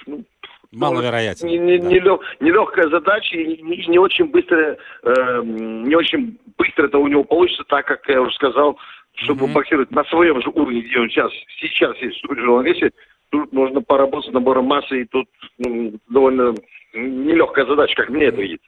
[0.07, 0.25] ну,
[0.73, 1.47] маловероятен.
[1.47, 1.87] Не, не, да.
[1.87, 7.07] не, лег, нелегкая задача и не, не очень быстро, э, не очень быстро это у
[7.07, 8.79] него получится, так как я уже сказал,
[9.15, 9.53] чтобы mm-hmm.
[9.53, 11.31] боксировать на своем же уровне, где он сейчас,
[11.61, 12.91] сейчас есть в весе,
[13.31, 16.55] тут можно поработать с набором массы, и тут ну, довольно
[16.95, 18.67] нелегкая задача, как мне это видится.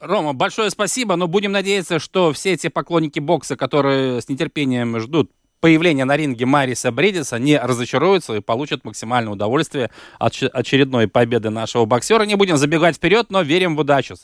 [0.00, 5.30] Рома, большое спасибо, но будем надеяться, что все эти поклонники бокса, которые с нетерпением ждут
[5.60, 11.84] появления на ринге Мариса Бредиса, не разочаруются и получат максимальное удовольствие от очередной победы нашего
[11.84, 12.24] боксера.
[12.24, 14.14] Не будем забегать вперед, но верим в удачу.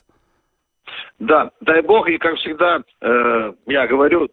[1.18, 4.29] Да, дай бог, и как всегда, э, я говорю,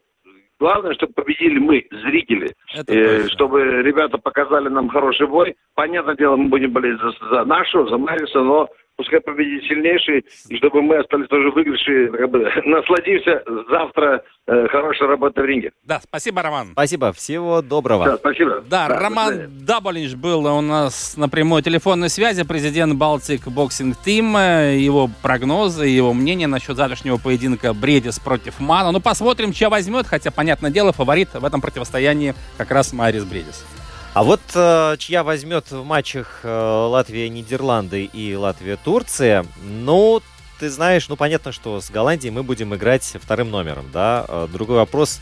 [0.59, 2.53] главное, чтобы победили мы, зрители,
[2.87, 5.55] э, чтобы ребята показали нам хороший бой.
[5.75, 10.57] Понятное дело, мы будем болеть за, за нашего, за Мариса, но пускай победит сильнейший, и
[10.57, 15.71] чтобы мы остались тоже бы, насладимся завтра э, хорошей работой в ринге.
[15.83, 16.69] Да, спасибо, Роман.
[16.73, 18.05] Спасибо, всего доброго.
[18.05, 18.61] Да, спасибо.
[18.67, 24.35] Да, да Роман Даболиньш был у нас на прямой телефонной связи, президент Baltic Boxing Team,
[24.35, 28.91] его прогнозы, его мнение насчет завтрашнего поединка Бриедис против Мана.
[28.91, 33.65] Ну, посмотрим, чья возьмет, хотя, понятное дело, фаворит в этом противостоянии как раз Марис Бриедис.
[34.13, 40.21] А вот э, чья возьмет в матчах э, Латвия-Нидерланды и Латвия-Турция, ну,
[40.59, 44.25] ты знаешь, ну, понятно, что с Голландией мы будем играть вторым номером, да.
[44.27, 45.19] Э, другой вопрос...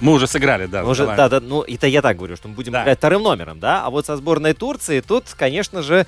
[0.00, 0.84] Мы уже сыграли, да.
[0.84, 2.82] уже, да, да, ну, это я так говорю, что мы будем да.
[2.82, 3.84] играть вторым номером, да.
[3.84, 6.06] А вот со сборной Турции тут, конечно же,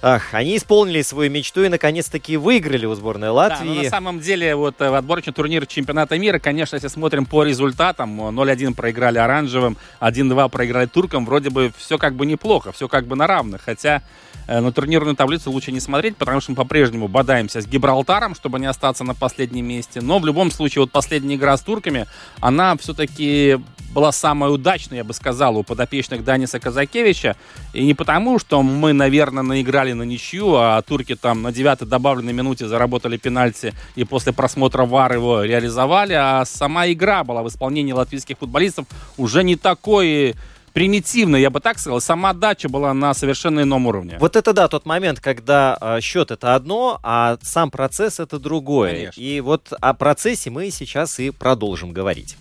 [0.00, 3.68] Ах, они исполнили свою мечту и наконец-таки выиграли у сборной Латвии.
[3.68, 7.26] Да, но на самом деле, вот э, в отборочный турнир чемпионата мира, конечно, если смотрим
[7.26, 12.86] по результатам, 0-1 проиграли оранжевым, 1-2 проиграли туркам, вроде бы все как бы неплохо, все
[12.86, 13.62] как бы на равных.
[13.62, 14.02] Хотя
[14.48, 18.58] Э, на турнирную таблицу лучше не смотреть, потому что мы по-прежнему бодаемся с Гибралтаром, чтобы
[18.58, 20.00] не остаться на последнем месте.
[20.00, 22.06] Но в любом случае, вот последняя игра с турками,
[22.40, 23.60] она все-таки
[23.92, 27.36] была самая удачная, я бы сказал, у подопечных Даниса Казакевича.
[27.72, 32.32] И не потому, что мы, наверное, наиграли на ничью, а турки там на девятой добавленной
[32.32, 37.92] минуте заработали пенальти и после просмотра ВАР его реализовали, а сама игра была в исполнении
[37.92, 40.34] латвийских футболистов уже не такой
[40.72, 42.00] примитивно, я бы так сказал.
[42.00, 44.16] Сама дача была на совершенно ином уровне.
[44.20, 48.92] Вот это да, тот момент, когда э, счет это одно, а сам процесс это другое.
[48.92, 49.20] Конечно.
[49.20, 52.36] И вот о процессе мы сейчас и продолжим говорить.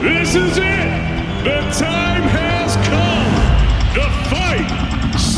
[0.00, 1.42] This is it.
[1.42, 2.47] The time has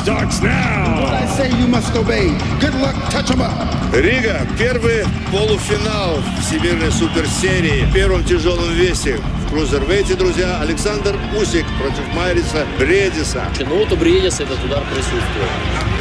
[0.02, 1.02] starts now.
[1.02, 2.28] What I say you must obey.
[2.60, 3.52] Good luck, touch em up.
[3.92, 10.60] Рига, первый полуфинал Всемирной суперсерии в первом тяжелом весе cruiserweight е, друзья.
[10.60, 13.44] Александр Усик против Майриса Бриедиса.
[13.58, 15.50] Ну вот у Бриедиса этот удар присутствует.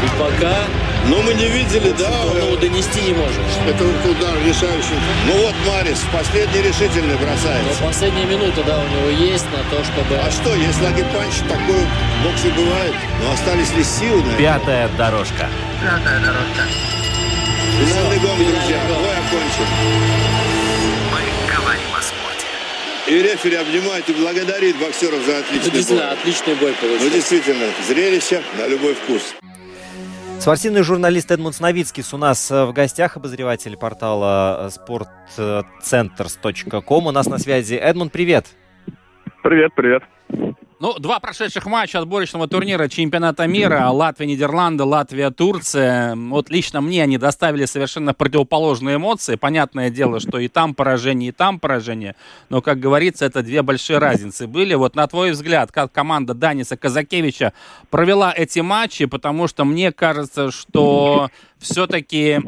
[0.06, 0.56] И пока...
[1.08, 2.12] Но мы не видели, да?
[2.40, 3.42] Ну, донести не можем.
[3.68, 5.00] Это удар решающий.
[5.26, 7.64] Ну вот Марис последний решительный бросает.
[7.68, 10.16] Но последние минуты, да, у него есть на то, чтобы...
[10.16, 12.94] А что, если lucky punch такой в боксе бывает?
[13.24, 15.48] Но остались ли силы на Пятая дорожка.
[15.82, 16.64] Пятая дорожка.
[18.22, 18.80] Гонг, друзья.
[18.88, 19.66] Бой окончен.
[23.08, 26.20] И рефери обнимает и благодарит боксеров за отличный действительно, бой.
[26.20, 27.06] отличный бой получился.
[27.06, 29.34] Ну, действительно, зрелище на любой вкус.
[30.40, 37.08] Спортивный журналист Эдмунд Сновицкий у нас э, в гостях, обозреватель портала sportcenters.com.
[37.08, 37.74] У нас на связи.
[37.74, 38.46] Эдмунд, привет.
[39.42, 40.04] Привет, привет.
[40.82, 43.90] Ну, два прошедших матча отборочного турнира чемпионата мира.
[43.90, 46.16] Латвия, Нидерланды, Латвия, Турция.
[46.16, 49.36] Вот лично мне они доставили совершенно противоположные эмоции.
[49.36, 52.16] Понятное дело, что и там поражение, и там поражение.
[52.48, 54.74] Но, как говорится, это две большие разницы были.
[54.74, 57.52] Вот на твой взгляд, как команда Даниса Казакевича
[57.90, 59.04] провела эти матчи?
[59.04, 62.40] Потому что мне кажется, что все-таки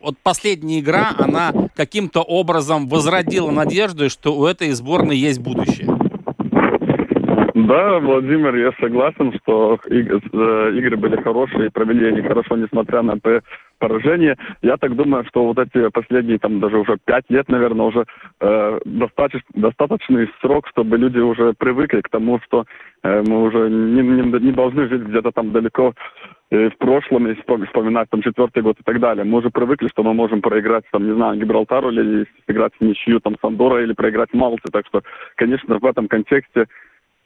[0.00, 6.01] вот последняя игра, она каким-то образом возродила надежду, что у этой сборной есть будущее.
[7.72, 13.18] Да, Владимир, я согласен, что э, игры были хорошие, провели они хорошо, несмотря на
[13.78, 14.36] поражение.
[14.60, 18.04] Я так думаю, что вот эти последние, там, даже уже пять лет, наверное, уже
[18.40, 22.66] э, достаточно, достаточный срок, чтобы люди уже привыкли к тому, что
[23.04, 25.94] э, мы уже не, не, не должны жить где-то там далеко
[26.50, 29.24] э, в прошлом и вспоминать там четвертый год и так далее.
[29.24, 33.18] Мы уже привыкли, что мы можем проиграть, там, не знаю, Гибралтару или сыграть в ничью,
[33.20, 34.70] там, Сандора или проиграть Малте.
[34.70, 35.00] Так что,
[35.36, 36.66] конечно, в этом контексте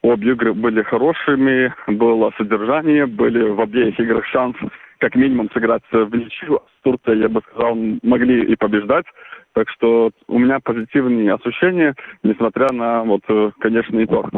[0.03, 4.55] Обе игры были хорошими, было содержание, были в обеих играх шанс
[4.99, 6.61] как минимум сыграть в ничью.
[6.79, 9.05] С Турцией, я бы сказал, могли и побеждать.
[9.53, 13.21] Так что у меня позитивные ощущения, несмотря на, вот,
[13.59, 14.29] конечно, итог.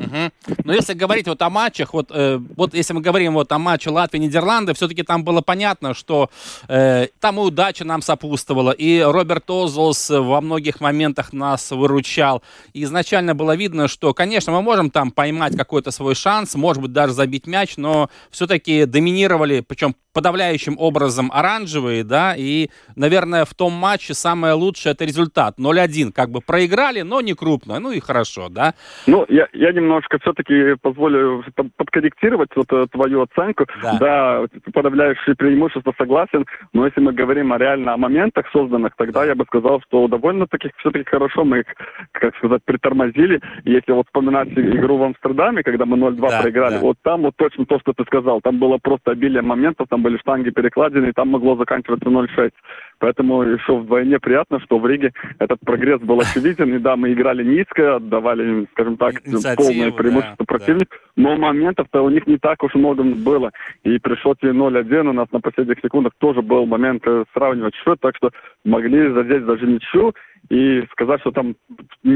[0.00, 0.56] Угу.
[0.64, 3.90] Но если говорить вот о матчах, вот, э, вот если мы говорим вот о матче
[3.90, 6.30] Латвии-Нидерланды, все-таки там было понятно, что
[6.68, 12.42] э, там и удача нам сопутствовала, и Роберт Озолс во многих моментах нас выручал.
[12.72, 16.92] И изначально было видно, что, конечно, мы можем там поймать какой-то свой шанс, может быть,
[16.92, 23.72] даже забить мяч, но все-таки доминировали, причем подавляющим образом оранжевые, да, и, наверное, в том
[23.72, 25.58] матче самое лучшее это результат.
[25.58, 28.74] 0-1, как бы проиграли, но не крупно, ну и хорошо, да.
[29.06, 31.44] Ну, я, я немножко все-таки позволю
[31.76, 33.66] подкорректировать вот э, твою оценку.
[33.82, 33.98] Да.
[33.98, 39.34] да, подавляющее преимущество согласен, но если мы говорим о реально о моментах созданных, тогда я
[39.34, 41.66] бы сказал, что довольно-таки все-таки хорошо мы их,
[42.12, 43.40] как сказать, притормозили.
[43.64, 46.80] Если вот вспоминать игру в Амстердаме, когда мы 0-2 да, проиграли, да.
[46.80, 50.18] вот там вот точно то, что ты сказал, там было просто обилие моментов, там были
[50.18, 52.52] штанги перекладины, и там могло заканчиваться 0-6.
[52.98, 56.74] Поэтому еще вдвойне приятно, что в Риге этот прогресс был очевиден.
[56.74, 60.96] И да, мы играли низко, отдавали, скажем так, Инициативу, полное преимущество да, противнику.
[61.16, 61.22] Да.
[61.22, 63.52] Но моментов-то у них не так уж много было.
[63.84, 67.98] И при счете 0-1 у нас на последних секундах тоже был момент э, сравнивать счет.
[68.00, 68.30] Так что
[68.64, 70.12] могли задеть даже ничью
[70.48, 71.54] и сказать, что там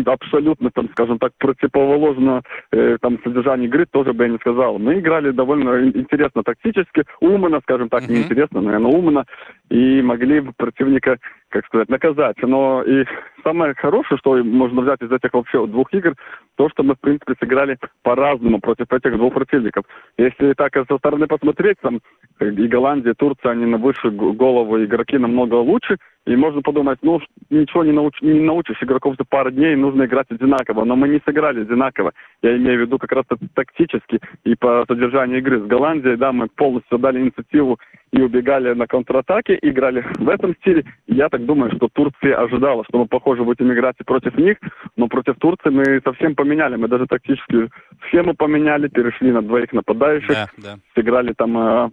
[0.06, 4.78] абсолютно, там, скажем так, противоположно э, там содержание игры тоже бы я не сказал.
[4.78, 8.12] Мы играли довольно интересно тактически, умно, скажем так, mm-hmm.
[8.12, 9.24] не интересно, наверное, умно,
[9.70, 12.36] и могли противника, как сказать, наказать.
[12.42, 13.04] Но и
[13.44, 16.14] самое хорошее, что можно взять из этих вообще двух игр,
[16.56, 19.84] то, что мы, в принципе, сыграли по-разному против этих двух противников.
[20.18, 22.00] Если так со стороны посмотреть, там
[22.40, 27.20] и Голландия, и Турция, они на высшую голову игроки намного лучше, и можно подумать, ну,
[27.50, 30.84] ничего не, науч, не научишь игроков за пару дней, нужно играть одинаково.
[30.84, 32.12] Но мы не сыграли одинаково.
[32.42, 35.60] Я имею в виду как раз тактически и по содержанию игры.
[35.60, 37.78] С Голландией, да, мы полностью дали инициативу
[38.12, 40.84] и убегали на контратаке, играли в этом стиле.
[41.06, 44.56] Я так думаю, что Турция ожидала, что мы, похоже, будем играть и против них,
[44.96, 46.76] но против Турции мы совсем поменяли.
[46.76, 47.68] Мы даже тактически
[48.06, 50.74] схему поменяли, перешли на двоих нападающих, да, да.
[50.94, 51.90] сыграли там э,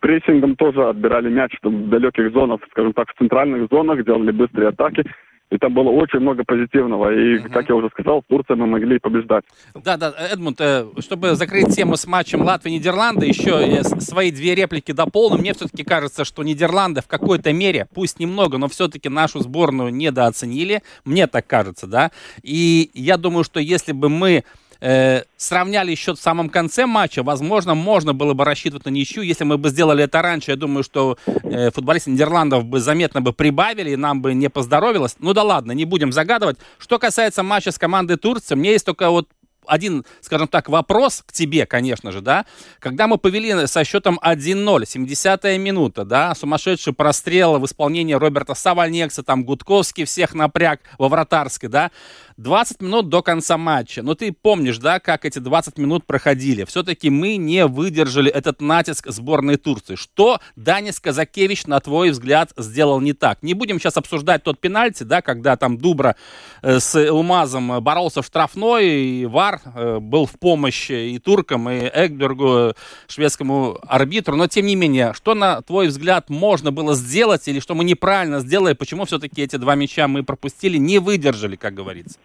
[0.00, 3.73] прессингом тоже, отбирали мяч там, в далеких зонах, скажем так, в центральных зонах,
[4.04, 5.04] делали быстрые атаки.
[5.50, 7.12] И там было очень много позитивного.
[7.14, 7.48] И, угу.
[7.52, 9.44] как я уже сказал, в Турции мы могли побеждать.
[9.74, 15.38] Да, да, Эдмунд, э, чтобы закрыть тему с матчем Латвии-Нидерланды, еще свои две реплики дополню.
[15.38, 20.82] Мне все-таки кажется, что Нидерланды в какой-то мере, пусть немного, но все-таки нашу сборную недооценили.
[21.04, 22.10] Мне так кажется, да.
[22.42, 24.44] И я думаю, что если бы мы
[24.84, 29.22] э, сравняли счет в самом конце матча, возможно, можно было бы рассчитывать на ничью.
[29.22, 33.32] Если мы бы сделали это раньше, я думаю, что э, футболисты Нидерландов бы заметно бы
[33.32, 35.16] прибавили, и нам бы не поздоровилось.
[35.18, 36.58] Ну да ладно, не будем загадывать.
[36.78, 39.28] Что касается матча с командой Турции, мне есть только вот
[39.66, 42.44] один, скажем так, вопрос к тебе, конечно же, да.
[42.78, 49.22] Когда мы повели со счетом 1-0, 70-я минута, да, сумасшедший прострел в исполнении Роберта Савальнекса,
[49.22, 51.90] там Гудковский всех напряг во вратарской, да.
[52.36, 54.02] 20 минут до конца матча.
[54.02, 56.64] Но ты помнишь, да, как эти 20 минут проходили.
[56.64, 59.94] Все-таки мы не выдержали этот натиск сборной Турции.
[59.94, 63.42] Что Данис Казакевич, на твой взгляд, сделал не так?
[63.42, 66.16] Не будем сейчас обсуждать тот пенальти, да, когда там Дубра
[66.62, 71.88] э, с Элмазом боролся в штрафной, и Вар э, был в помощь и туркам, и
[71.94, 72.74] Экбергу,
[73.06, 74.36] шведскому арбитру.
[74.36, 78.40] Но, тем не менее, что, на твой взгляд, можно было сделать, или что мы неправильно
[78.40, 82.18] сделали, почему все-таки эти два мяча мы пропустили, не выдержали, как говорится?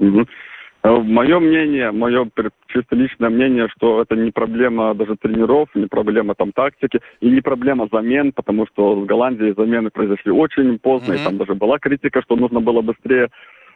[0.00, 0.26] Угу.
[0.82, 2.26] Мое мнение, мое
[2.68, 7.42] чисто личное мнение, что это не проблема даже тренеров, не проблема там тактики и не
[7.42, 11.20] проблема замен, потому что в Голландии замены произошли очень поздно, mm-hmm.
[11.20, 13.28] и там даже была критика, что нужно было быстрее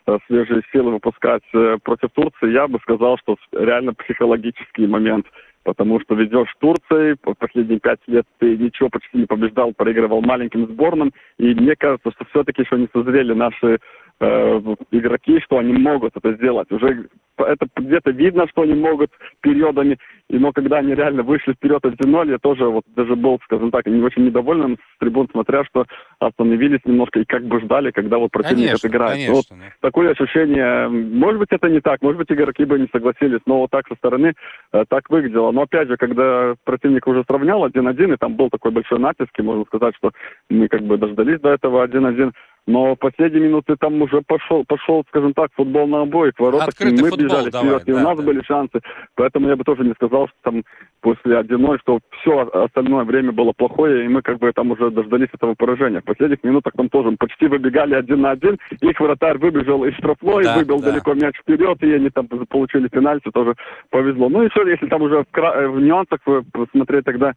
[0.07, 2.53] э, свежие силы выпускать э, против Турции.
[2.53, 5.27] Я бы сказал, что реально психологический момент,
[5.63, 11.13] потому что ведешь Турцией, последние пять лет ты ничего почти не побеждал, проигрывал маленьким сборным,
[11.39, 13.79] и мне кажется, что все-таки еще не созрели наши
[14.21, 16.71] э, игроки, что они могут это сделать.
[16.71, 19.99] Уже это где-то видно, что они могут периодами,
[20.31, 23.87] и, но когда они реально вышли вперед 1-0, я тоже вот даже был, скажем так,
[23.87, 25.85] не очень недовольным с трибун, смотря, что
[26.19, 29.13] остановились немножко и как бы ждали, когда вот противник конечно, отыграет.
[29.13, 29.57] Конечно, вот да.
[29.81, 33.71] такое ощущение, может быть, это не так, может быть, игроки бы не согласились, но вот
[33.71, 34.35] так со стороны
[34.73, 35.51] э, так выглядело.
[35.51, 39.43] Но опять же, когда противник уже сравнял 1-1, и там был такой большой натиск, и
[39.43, 40.13] можно сказать, что
[40.49, 42.33] мы как бы дождались до этого 1-1,
[42.67, 46.69] но в последние минуты там уже пошел, пошел, скажем так, футбол на обоих воротах.
[46.69, 48.25] Открытый и мы футбол, бежали давай, вперед, да, и у нас да.
[48.25, 48.81] были шансы.
[49.17, 50.65] Поэтому я бы тоже не сказал, что там
[51.01, 55.29] после 1 что все остальное время было плохое, и мы как бы там уже дождались
[55.35, 56.01] этого поражения.
[56.01, 58.59] В последних минутах там тоже почти выбегали один на один.
[58.81, 60.91] Их вратарь выбежал из штрафной, да, выбил да.
[60.91, 63.55] далеко мяч вперед, и они там получили пенальти, тоже
[63.91, 64.29] повезло.
[64.29, 65.69] Ну и все, если там уже в, кра...
[65.69, 66.21] в нюансах
[66.53, 67.35] посмотреть тогда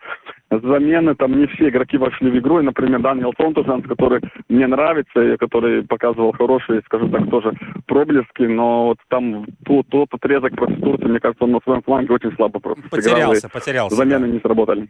[0.50, 5.16] замены, там не все игроки вошли в игру, и, например, Даниэл Сонтужанс, который мне нравится,
[5.17, 7.51] Турцией, который показывал хорошие, скажем так, тоже
[7.86, 12.13] проблески, но вот там тот, тот отрезок против Турции, мне кажется, он на своем фланге
[12.13, 13.95] очень слабо просто Потерялся, потерялся.
[13.95, 14.34] Замены да.
[14.34, 14.88] не сработали.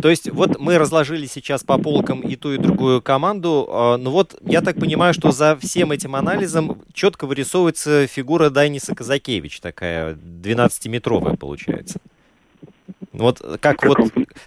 [0.00, 3.96] То есть вот мы разложили сейчас по полкам и ту, и другую команду.
[3.98, 9.60] Ну вот я так понимаю, что за всем этим анализом четко вырисовывается фигура Дайниса Казакевич,
[9.60, 12.00] такая 12-метровая получается.
[13.18, 13.98] Вот как вот,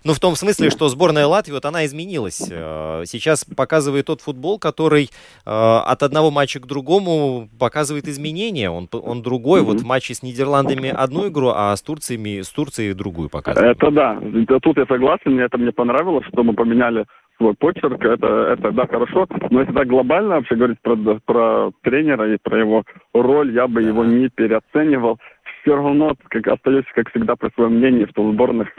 [0.04, 2.48] ну в том смысле, что сборная Латвии, вот она изменилась.
[2.52, 5.10] Э, сейчас показывает тот футбол, который
[5.46, 8.70] э, от одного матча к другому показывает изменения.
[8.70, 9.62] Он, он другой.
[9.62, 9.66] Mm-hmm.
[9.66, 13.78] Вот в матче с Нидерландами одну игру, а с Турциями, с Турцией другую показывает.
[13.78, 14.20] Это да.
[14.62, 15.34] Тут я согласен.
[15.34, 17.06] Мне это мне понравилось, что мы поменяли
[17.40, 19.26] свой почерк, это, это да, хорошо.
[19.50, 20.96] Но если так глобально вообще говорить про,
[21.26, 25.18] про тренера и про его роль, я бы его не переоценивал
[25.62, 28.70] все равно как, остаюсь, как всегда, при своем мнении, что в сборных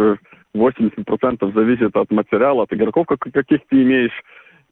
[0.55, 4.23] 80% зависит от материала, от игроков, как, каких ты имеешь.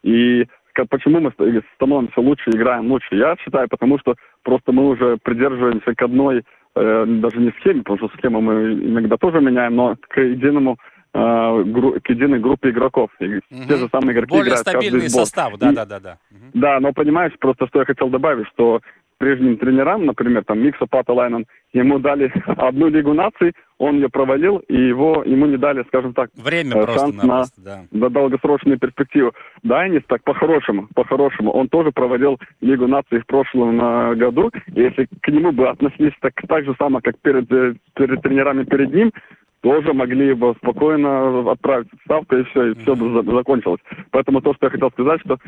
[0.03, 1.33] И как, почему мы
[1.75, 3.17] становимся лучше, играем лучше?
[3.17, 6.45] Я считаю, потому что просто мы уже придерживаемся к одной,
[6.77, 10.79] э, даже не схеме, потому что схему мы иногда тоже меняем, но к единому
[11.15, 13.11] э, гру, к единой группе игроков.
[13.21, 13.65] И угу.
[13.69, 16.19] Те же самые игроки Более играют стабильный состав, да, да, да, да.
[16.31, 16.51] Угу.
[16.55, 18.81] Да, но понимаешь, просто что я хотел добавить, что
[19.19, 24.77] прежним тренерам, например, там Микса Паталайнен, ему дали одну Лигу наций, он ее провалил, и
[24.77, 27.85] его, ему не дали, скажем так, Время э, шанс на, да.
[27.91, 29.33] на долгосрочную перспективу.
[29.63, 35.09] Дайнис так по-хорошему, по-хорошему, он тоже проводил Лигу наций в прошлом э, году, и если
[35.21, 39.13] к нему бы относились так, так же само, как перед, э, перед тренерами перед ним,
[39.61, 43.81] тоже могли бы спокойно отправить ставку, и все, и все бы закончилось.
[44.13, 45.39] Поэтому то, что я хотел сказать, что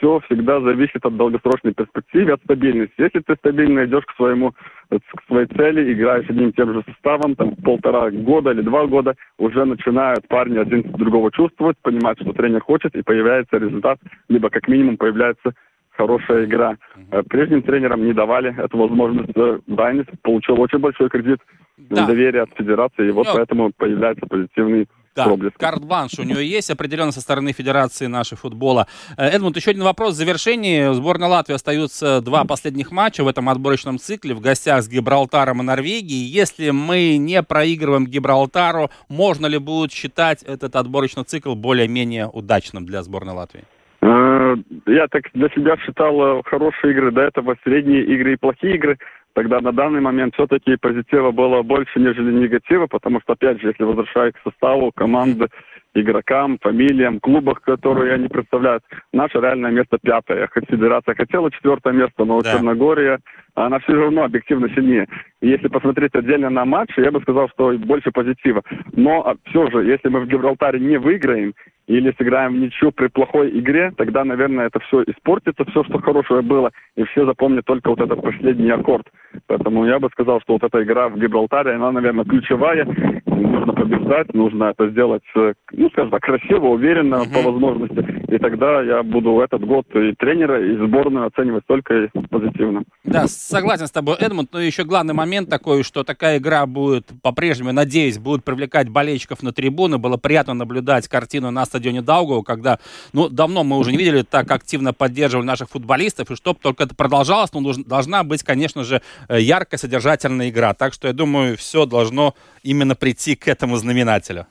[0.00, 2.94] все всегда зависит от долгосрочной перспективы, от стабильности.
[2.98, 4.54] Если ты стабильно идешь к своему
[4.88, 9.14] к своей цели, играешь одним и тем же составом, там полтора года или два года,
[9.38, 13.98] уже начинают парни один другого чувствовать, понимать, что тренер хочет, и появляется результат,
[14.28, 15.52] либо как минимум появляется
[15.90, 16.76] хорошая игра.
[17.12, 19.32] Э, прежним тренерам не давали эту возможность.
[19.66, 21.40] Дайнис получил очень большой кредит
[21.76, 22.06] да.
[22.06, 23.34] доверия от федерации, и вот Но...
[23.34, 28.86] поэтому появляется позитивный да, карт-бланш у него есть определенно со стороны Федерации нашей футбола.
[29.16, 30.14] Э, Эдмунд, еще один вопрос.
[30.14, 34.88] В завершении сборной Латвии остаются два последних матча в этом отборочном цикле в гостях с
[34.88, 36.24] Гибралтаром и Норвегией.
[36.24, 43.02] Если мы не проигрываем Гибралтару, можно ли будет считать этот отборочный цикл более-менее удачным для
[43.02, 43.64] сборной Латвии?
[44.02, 44.56] Э,
[44.86, 48.98] я так для себя считал хорошие игры до этого, средние игры и плохие игры
[49.34, 53.84] тогда на данный момент все-таки позитива было больше, нежели негатива, потому что, опять же, если
[53.84, 55.48] возвращаясь к составу команды,
[55.94, 60.48] игрокам, фамилиям, клубах, которые они представляют, наше реальное место пятое.
[60.68, 62.52] Федерация хотела четвертое место, но да.
[62.52, 63.18] Черногория,
[63.54, 65.06] она все равно объективно сильнее.
[65.40, 68.62] Если посмотреть отдельно на матчи, я бы сказал, что больше позитива.
[68.92, 71.54] Но а, все же, если мы в Гибралтаре не выиграем,
[71.90, 76.40] или сыграем в ничью при плохой игре, тогда, наверное, это все испортится, все, что хорошее
[76.40, 79.08] было, и все запомнят только вот этот последний аккорд.
[79.48, 82.86] Поэтому я бы сказал, что вот эта игра в Гибралтаре, она, наверное, ключевая.
[83.26, 87.34] Нужно побеждать, нужно это сделать, э, ну, скажем так, красиво, уверенно uh-huh.
[87.34, 88.32] по возможности.
[88.32, 92.84] И тогда я буду этот год и тренера, и сборную оценивать только позитивно.
[93.04, 94.52] Да, согласен с тобой, Эдмунд.
[94.52, 99.52] Но еще главный момент такой, что такая игра будет по-прежнему, надеюсь, будет привлекать болельщиков на
[99.52, 99.98] трибуны.
[99.98, 102.78] Было приятно наблюдать картину на стадионе Даугова, когда,
[103.12, 106.30] ну, давно мы уже не видели, так активно поддерживали наших футболистов.
[106.30, 110.74] И чтобы только это продолжалось, ну, должна быть, конечно же, э, яркая, содержательная игра.
[110.74, 114.46] Так что я думаю, все должно именно прийти к этому знаменателю.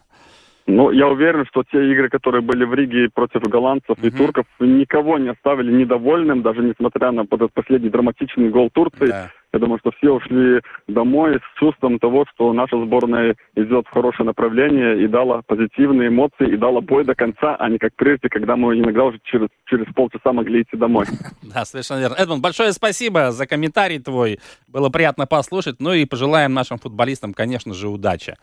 [0.69, 4.07] Ну, я уверен, что те игры, которые были в Риге против голландцев uh-huh.
[4.07, 9.07] и турков, никого не оставили недовольным, даже несмотря на этот последний драматичный гол Турции.
[9.07, 9.31] Да.
[9.51, 14.27] Я думаю, что все ушли домой с чувством того, что наша сборная идет в хорошее
[14.27, 18.55] направление и дала позитивные эмоции, и дала бой до конца, а не как прежде, когда
[18.55, 21.05] мы иногда уже через, через полчаса могли идти домой.
[21.41, 22.13] Да, совершенно верно.
[22.13, 24.39] Эдмунд, большое спасибо за комментарий твой.
[24.67, 25.77] Было приятно послушать.
[25.79, 28.35] Ну и пожелаем нашим футболистам, конечно же, удачи.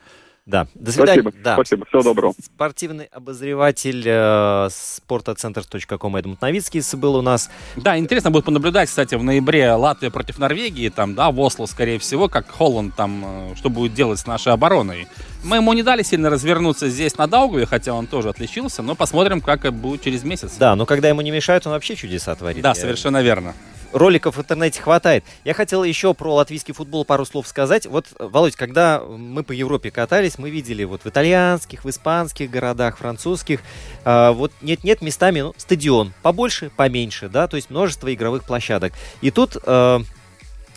[0.46, 1.22] Да, до свидания.
[1.22, 1.54] Спасибо, да.
[1.54, 2.32] спасибо, всего доброго.
[2.40, 7.50] Спортивный обозреватель э, спортоцентр.ком Эдмунд Новицкий был у нас.
[7.74, 11.98] Да, интересно будет понаблюдать, кстати, в ноябре Латвия против Норвегии, там, да, в Осло, скорее
[11.98, 15.08] всего, как Холланд там, э, что будет делать с нашей обороной.
[15.42, 19.40] Мы ему не дали сильно развернуться здесь на Даугаве, хотя он тоже отличился, но посмотрим,
[19.40, 20.52] как это будет через месяц.
[20.58, 22.62] Да, но когда ему не мешают, он вообще чудеса творит.
[22.62, 23.52] Да, совершенно верно
[23.92, 25.24] роликов в интернете хватает.
[25.44, 27.86] Я хотел еще про латвийский футбол пару слов сказать.
[27.86, 32.98] Вот, Володь, когда мы по Европе катались, мы видели вот в итальянских, в испанских городах,
[32.98, 33.60] французских,
[34.04, 38.92] э, вот нет-нет, местами ну, стадион побольше, поменьше, да, то есть множество игровых площадок.
[39.20, 40.00] И тут э,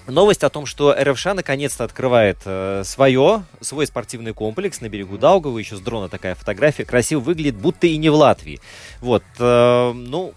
[0.10, 5.57] Новость о том, что РФШ наконец-то открывает э, свое, свой спортивный комплекс на берегу Даугава.
[5.57, 6.86] Еще с дрона такая фотография.
[6.86, 8.60] Красиво выглядит, будто и не в Латвии.
[9.01, 10.34] Вот, э, ну,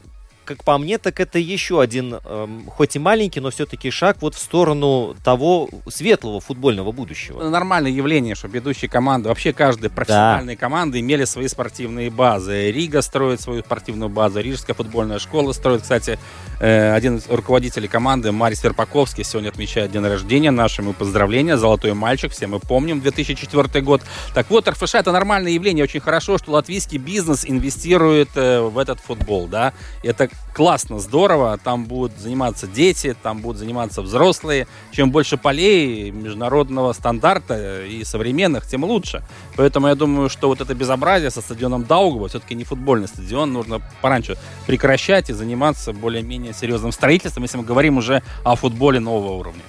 [0.54, 4.34] как по мне, так это еще один, эм, хоть и маленький, но все-таки шаг вот
[4.34, 7.48] в сторону того светлого футбольного будущего.
[7.48, 10.60] Нормальное явление, что ведущие команды, вообще каждая профессиональные да.
[10.60, 12.70] команды имели свои спортивные базы.
[12.70, 15.82] Рига строит свою спортивную базу, Рижская футбольная школа строит.
[15.82, 16.18] Кстати,
[16.60, 20.50] э, один из руководителей команды, Марис Верпаковский, сегодня отмечает день рождения.
[20.50, 24.02] Нашему поздравления, золотой мальчик, все мы помним, 2004 год.
[24.34, 25.84] Так вот, РФШ это нормальное явление.
[25.84, 29.72] Очень хорошо, что латвийский бизнес инвестирует э, в этот футбол, да.
[30.02, 31.58] Это классно, здорово.
[31.58, 34.66] Там будут заниматься дети, там будут заниматься взрослые.
[34.90, 39.22] Чем больше полей международного стандарта и современных, тем лучше.
[39.56, 43.80] Поэтому я думаю, что вот это безобразие со стадионом Даугова, все-таки не футбольный стадион, нужно
[44.00, 44.36] пораньше
[44.66, 49.62] прекращать и заниматься более-менее серьезным строительством, если мы говорим уже о футболе нового уровня.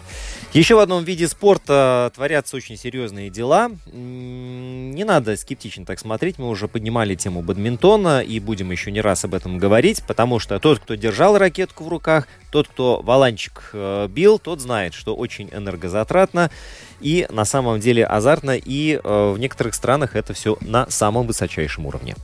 [0.54, 3.72] Еще в одном виде спорта творятся очень серьезные дела.
[3.91, 6.38] Не надо скептично так смотреть.
[6.38, 10.60] Мы уже поднимали тему бадминтона и будем еще не раз об этом говорить, потому что
[10.60, 15.49] тот, кто держал ракетку в руках, тот, кто валанчик э, бил, тот знает, что очень
[15.51, 16.51] энергозатратно
[17.01, 21.88] и на самом деле азартно, и э, в некоторых странах это все на самом высочайшем
[21.88, 22.16] уровне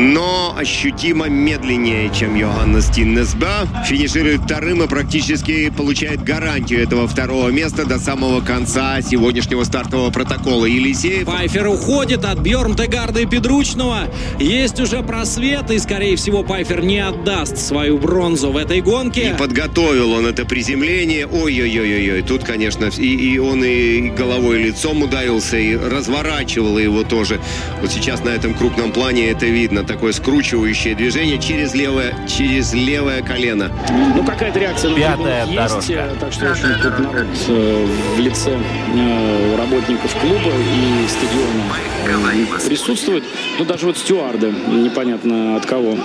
[0.00, 3.68] но ощутимо медленнее, чем Йоханнес Тиннесба.
[3.86, 10.64] Финиширует вторым и практически получает гарантию этого второго места до самого конца сегодняшнего стартового протокола.
[10.64, 11.26] Елисеев...
[11.26, 14.08] Пайфер уходит от Бьерн Тегарда и Педручного.
[14.38, 19.30] Есть уже просвет, и, скорее всего, Пайфер не отдаст свою бронзу в этой гонке.
[19.30, 21.26] И подготовил он это приземление.
[21.26, 22.22] Ой-ой-ой-ой.
[22.22, 27.40] Тут, конечно, и, и он и головой, и лицом ударился, и разворачивало его тоже.
[27.80, 33.22] Вот сейчас на этом крупном плане это видно такое скручивающее движение через левое, через левое
[33.22, 33.70] колено.
[34.14, 35.92] Ну, какая-то реакция Пятая есть, дорожка.
[35.92, 37.86] Э, так что очень тут народ э,
[38.16, 38.58] в лице
[38.94, 43.24] э, работников клуба и стадиона присутствует.
[43.58, 45.96] Ну, даже вот стюарды, непонятно от кого,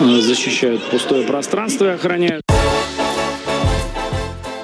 [0.00, 2.42] защищают пустое пространство и охраняют.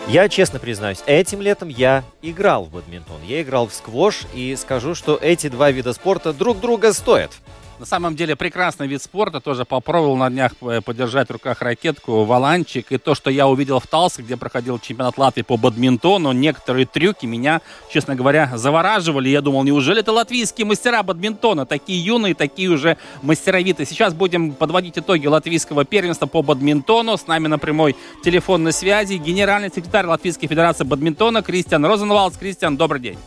[0.09, 3.20] Я честно признаюсь, этим летом я играл в бадминтон.
[3.26, 7.31] Я играл в сквош и скажу, что эти два вида спорта друг друга стоят.
[7.79, 9.41] На самом деле прекрасный вид спорта.
[9.41, 12.91] Тоже попробовал на днях э, подержать в руках ракетку, валанчик.
[12.91, 17.26] И то, что я увидел в Талсе, где проходил чемпионат Латвии по бадминтону, некоторые трюки
[17.26, 19.29] меня, честно говоря, завораживали.
[19.29, 21.66] Я думал, неужели это латвийские мастера бадминтона?
[21.66, 23.87] Такие юные, такие уже мастеровитые.
[23.87, 27.16] Сейчас будем подводить итоги латвийского первенства по бадминтону.
[27.16, 32.39] С нами на прямой телефонной связи генеральный секретарь Латвийской Федерации бадминтона Кристиан Розенвалдс.
[32.39, 33.18] Кристиан, добрый день.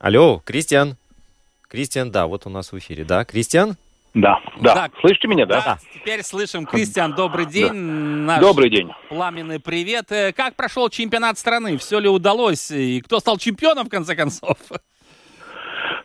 [0.00, 0.97] Алло, Кристиан.
[1.68, 3.04] Кристиан, да, вот у нас в эфире.
[3.04, 3.76] Да, Кристиан?
[4.14, 4.74] Да, да.
[4.74, 4.88] да.
[5.00, 5.60] Слышите меня, да?
[5.60, 6.64] Да, теперь слышим.
[6.64, 7.68] Кристиан, добрый день.
[7.68, 7.74] Да.
[7.74, 8.90] Наш добрый день.
[9.10, 10.10] Пламенный привет.
[10.10, 11.76] Э, как прошел чемпионат страны?
[11.76, 12.70] Все ли удалось?
[12.70, 14.56] И кто стал чемпионом, в конце концов?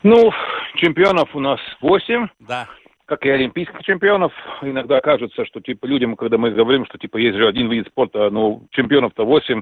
[0.04, 0.32] Ну,
[0.76, 2.28] чемпионов у нас 8.
[2.40, 2.68] Да.
[3.06, 4.34] Как и олимпийских чемпионов.
[4.62, 8.30] Иногда кажется, что типа людям, когда мы говорим, что типа есть же один вид спорта,
[8.30, 9.62] ну, чемпионов-то 8,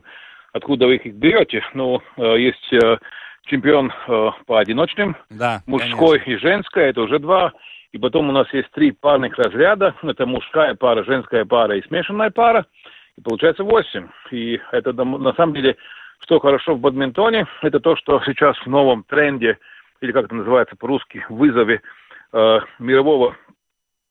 [0.54, 1.64] откуда вы их берете?
[1.76, 2.98] Ну, э, есть э,
[3.52, 6.32] чемпион э, по одиночным, да, мужской конечно.
[6.32, 7.52] и женской, это уже два.
[7.92, 12.30] И потом у нас есть три парных разряда, это мужская пара, женская пара и смешанная
[12.30, 12.66] пара.
[13.18, 14.08] И получается восемь.
[14.32, 15.76] И это на самом деле,
[16.20, 19.58] что хорошо в бадминтоне, это то, что сейчас в новом тренде,
[20.00, 21.82] или как это называется по-русски, вызове
[22.32, 23.36] э, мирового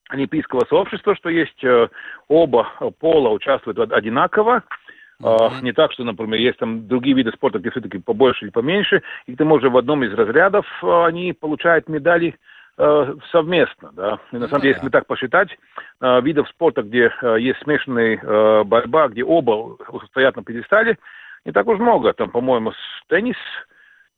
[0.09, 1.87] олимпийского сообщества, что есть э,
[2.27, 2.67] оба
[2.99, 4.63] пола участвуют одинаково,
[5.21, 5.61] Mm-hmm.
[5.63, 9.35] Не так, что, например, есть там другие виды спорта, где все-таки побольше или поменьше, и
[9.35, 12.35] к тому же в одном из разрядов а, они получают медали
[12.77, 14.19] э, совместно, да.
[14.31, 15.49] И на самом деле, если так посчитать,
[15.99, 20.97] видов спорта, где есть смешанная борьба, где оба стоят на пьедестале,
[21.45, 22.13] не так уж много.
[22.13, 22.73] Там, по-моему,
[23.07, 23.37] теннис,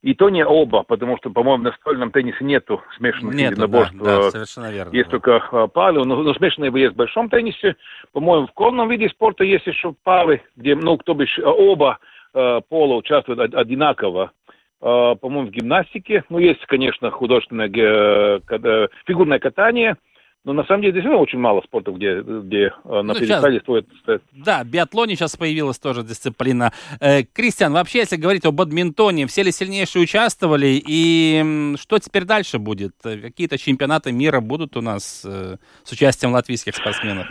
[0.03, 3.95] и то не оба, потому что, по-моему, на настольном теннисе нету смешанных Нет, единоборств.
[3.95, 4.91] Да, да, совершенно верно.
[4.91, 5.11] Есть да.
[5.11, 7.77] только а, пары, но, но смешанные есть в большом теннисе.
[8.11, 11.99] По-моему, в конном виде спорта есть еще пары, где, ну, кто бы оба
[12.33, 14.33] э, пола участвуют одинаково.
[14.81, 16.25] Э, по-моему, в гимнастике.
[16.27, 19.95] Ну, есть, конечно, художественное э, фигурное катание–
[20.45, 23.87] но на самом деле действительно очень мало спортов, где, где э, на ну, пьедестале стоит
[24.01, 24.21] стоять.
[24.33, 26.73] Да, биатлоне сейчас появилась тоже дисциплина.
[26.99, 30.81] Э, Кристиан, вообще, если говорить о бадминтоне, все ли сильнейшие участвовали?
[30.85, 32.93] И что теперь дальше будет?
[33.01, 37.27] Какие-то чемпионаты мира будут у нас э, с участием латвийских спортсменов?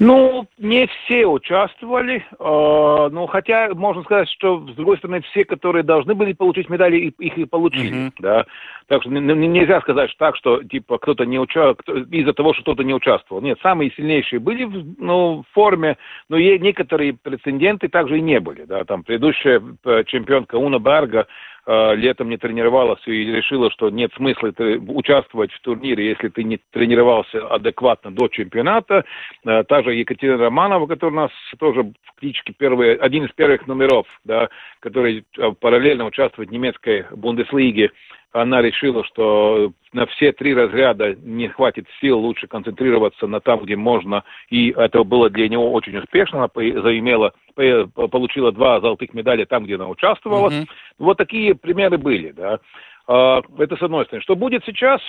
[0.00, 5.82] Ну, не все участвовали, э, ну, хотя можно сказать, что, с другой стороны, все, которые
[5.82, 8.12] должны были получить медали, их и получили, mm-hmm.
[8.18, 8.46] да.
[8.86, 12.94] Так что нельзя сказать так, что, типа, кто-то не участвовал, из-за того, что кто-то не
[12.94, 13.40] участвовал.
[13.40, 15.96] Нет, самые сильнейшие были в, ну, в форме,
[16.28, 18.84] но и некоторые прецеденты также и не были, да.
[18.84, 21.26] Там предыдущая э, чемпионка Уна Барга,
[21.66, 24.52] летом не тренировалась и решила, что нет смысла
[24.88, 29.04] участвовать в турнире, если ты не тренировался адекватно до чемпионата.
[29.44, 33.66] Э, та же Екатерина Романова, которая у нас тоже в кличке первый, один из первых
[33.66, 34.48] номеров, да,
[34.80, 37.90] который э, параллельно участвует в немецкой Бундеслиге,
[38.34, 43.76] она решила, что на все три разряда не хватит сил, лучше концентрироваться на там, где
[43.76, 44.24] можно.
[44.50, 46.38] И это было для него очень успешно.
[46.38, 50.50] Она заимела, получила два золотых медали там, где она участвовала.
[50.50, 50.66] Mm-hmm.
[50.98, 52.32] Вот такие примеры были.
[52.32, 52.58] Да.
[53.06, 54.24] А, это с одной стороны.
[54.24, 55.00] Что будет сейчас?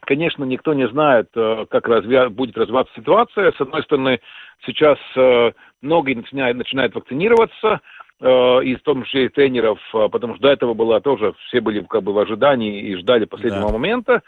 [0.00, 2.28] Конечно, никто не знает, э, как развя...
[2.30, 3.52] будет развиваться ситуация.
[3.52, 4.20] С одной стороны,
[4.66, 7.80] сейчас э, многие начинают, начинают вакцинироваться,
[8.20, 11.80] Э, и в том числе и тренеров, потому что до этого было тоже, все были
[11.80, 13.72] как бы в ожидании и ждали последнего да.
[13.72, 14.22] момента.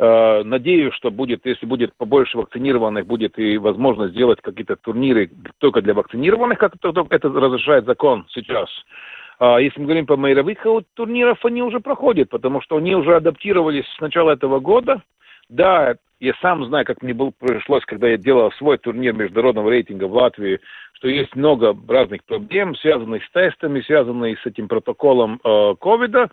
[0.00, 5.92] Надеюсь, что будет, если будет побольше вакцинированных, будет и возможность сделать какие-то турниры только для
[5.92, 8.68] вакцинированных, как это разрешает закон сейчас.
[9.38, 10.58] А если мы говорим по мировых
[10.94, 15.02] турниров, они уже проходят, потому что они уже адаптировались с начала этого года.
[15.48, 20.04] Да, я сам знаю, как мне было, пришлось, когда я делал свой турнир международного рейтинга
[20.04, 20.60] в Латвии,
[20.94, 26.28] что есть много разных проблем, связанных с тестами, связанных с этим протоколом э, ковида, э,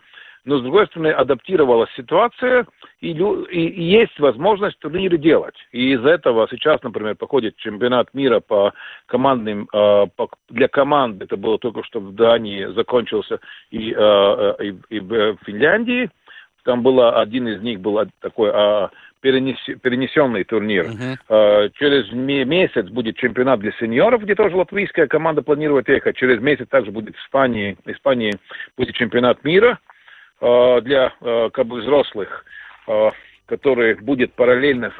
[0.46, 2.66] но, с другой стороны, адаптировалась ситуация,
[3.00, 5.56] и, и, есть возможность турниры делать.
[5.72, 8.72] И из-за этого сейчас, например, проходит чемпионат мира по
[9.06, 13.40] командным, э, по, для команд, это было только что в Дании, закончился,
[13.72, 16.10] и, э, э и, и в Финляндии,
[16.64, 18.90] там было, один из них был такой а,
[19.20, 20.86] перенес, перенесенный турнир.
[20.86, 21.70] Uh-huh.
[21.78, 26.16] Через месяц будет чемпионат для сеньоров, где тоже латвийская команда планирует ехать.
[26.16, 28.34] Через месяц также будет в Испании, Испании
[28.76, 29.78] будет чемпионат мира
[30.40, 32.44] для а, как бы взрослых
[33.46, 34.92] который будет параллельно,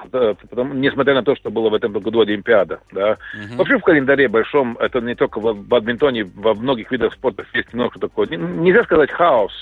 [0.73, 2.81] несмотря на то, что было в этом году Олимпиада.
[2.93, 3.13] Да.
[3.13, 3.57] Uh-huh.
[3.57, 7.99] Вообще в календаре большом, это не только в бадминтоне, во многих видах спорта есть немного
[7.99, 9.53] такое, нельзя сказать хаос,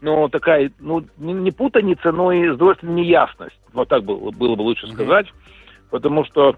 [0.00, 3.58] но такая, ну, не путаница, но и, с другой стороны, неясность.
[3.72, 5.26] Вот так было, было бы лучше сказать.
[5.90, 6.56] Потому что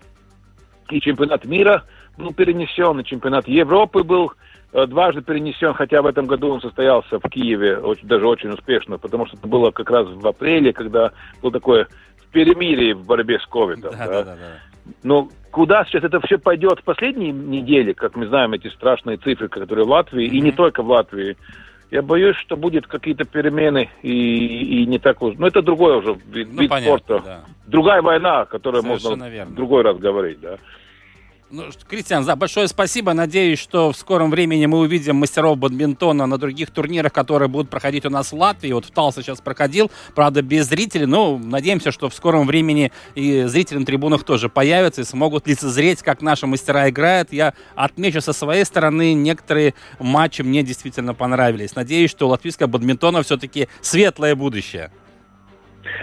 [0.88, 1.84] и чемпионат мира
[2.16, 4.34] был перенесен, и чемпионат Европы был э,
[4.74, 9.26] дважды перенесен, хотя в этом году он состоялся в Киеве, очень, даже очень успешно, потому
[9.26, 11.12] что это было как раз в апреле, когда
[11.42, 11.86] был такое
[12.32, 13.92] перемирие в борьбе с ковидом.
[13.96, 14.24] Да, да.
[14.24, 14.58] Да, да.
[15.02, 19.48] Но куда сейчас это все пойдет в последние недели, как мы знаем, эти страшные цифры,
[19.48, 20.36] которые в Латвии, mm-hmm.
[20.36, 21.36] и не только в Латвии,
[21.90, 25.36] я боюсь, что будет какие-то перемены и, и не так уж.
[25.38, 27.24] Но это другой уже вид, ну, вид понятно, спорта.
[27.24, 27.40] Да.
[27.66, 29.52] Другая война, о которой Совершенно можно верно.
[29.52, 30.58] в другой раз говорить, да.
[31.50, 33.12] Ну, Кристиан, да, большое спасибо.
[33.12, 38.06] Надеюсь, что в скором времени мы увидим мастеров бадминтона на других турнирах, которые будут проходить
[38.06, 38.72] у нас в Латвии.
[38.72, 41.06] Вот в Талсе сейчас проходил, правда, без зрителей.
[41.06, 46.02] Но надеемся, что в скором времени и зрители на трибунах тоже появятся и смогут лицезреть,
[46.02, 47.32] как наши мастера играют.
[47.32, 51.76] Я отмечу со своей стороны, некоторые матчи мне действительно понравились.
[51.76, 54.90] Надеюсь, что у бадминтона все-таки светлое будущее.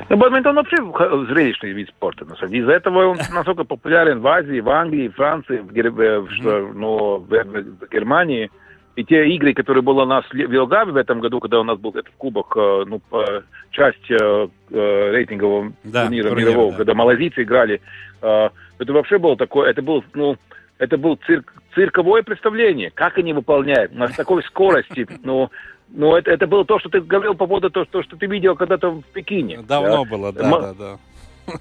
[0.09, 2.25] Ну, бадминтон вообще зрелищный вид спорта.
[2.25, 2.63] На самом деле.
[2.63, 5.91] Из-за этого он настолько популярен в Азии, в Англии, в Франции, в, Гер...
[5.91, 8.49] в, что, ну, в, в Германии.
[8.95, 11.79] И те игры, которые были у нас в Вилгаве в этом году, когда у нас
[11.79, 13.01] был этот кубок, э, ну,
[13.71, 16.77] часть э, э, рейтингового да, турнира турнир, мирового, да.
[16.77, 17.81] когда малазийцы играли,
[18.21, 18.51] это
[18.93, 20.35] вообще было такое, это был, ну,
[20.77, 25.49] это был цирк, цирковое представление, как они выполняют, на такой скорости, ну,
[25.93, 28.55] ну, это, это было то, что ты говорил по поводу того, что, что ты видел
[28.55, 29.61] когда-то в Пекине.
[29.67, 30.09] Давно да?
[30.09, 30.97] было, да, М- да, да.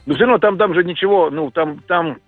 [0.07, 2.19] Ну, все равно там, там же ничего, ну, там, там,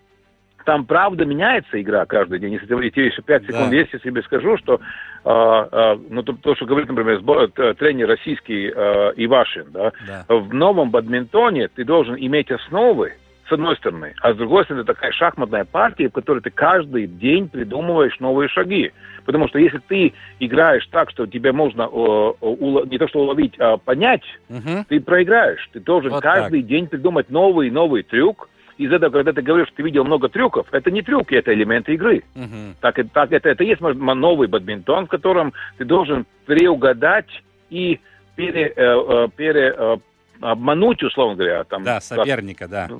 [0.64, 2.54] там правда меняется игра каждый день.
[2.54, 3.76] Если тебе еще 5 секунд да.
[3.76, 4.80] есть, я себе скажу, что
[5.24, 10.24] а, а, ну, то, то, что говорит, например, сбор, тренер российский а, Ивашин, да, да,
[10.28, 13.12] в новом бадминтоне ты должен иметь основы,
[13.48, 14.14] с одной стороны.
[14.22, 18.48] А с другой стороны, это такая шахматная партия, в которой ты каждый день придумываешь новые
[18.48, 18.92] шаги.
[19.24, 23.54] Потому что если ты играешь так, что тебе можно э, улов, не то что уловить,
[23.58, 24.84] а понять, угу.
[24.88, 25.68] ты проиграешь.
[25.72, 26.68] Ты должен вот каждый так.
[26.68, 28.48] день придумать новый и новый трюк.
[28.78, 31.94] Из этого, когда ты говоришь, что ты видел много трюков, это не трюки, это элементы
[31.94, 32.24] игры.
[32.34, 32.76] Угу.
[32.80, 37.28] Так, так это, это есть новый бадминтон, в котором ты должен преугадать
[37.70, 38.00] и
[38.34, 39.96] пере, э, э пере э,
[40.40, 41.64] обмануть, условно говоря.
[41.64, 42.96] Там, да, соперника, так, да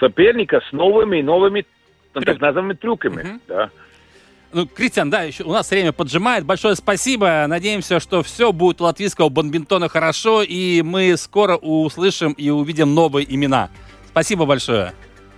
[0.00, 1.64] соперника с новыми и новыми
[2.12, 2.24] Трюк.
[2.24, 3.22] так называемыми трюками.
[3.22, 3.40] Угу.
[3.46, 3.70] Да.
[4.52, 6.44] Ну, Кристиан, да, еще у нас время поджимает.
[6.44, 7.44] Большое спасибо.
[7.46, 13.32] Надеемся, что все будет у латвийского бомбинтона хорошо, и мы скоро услышим и увидим новые
[13.32, 13.70] имена.
[14.10, 14.92] Спасибо большое.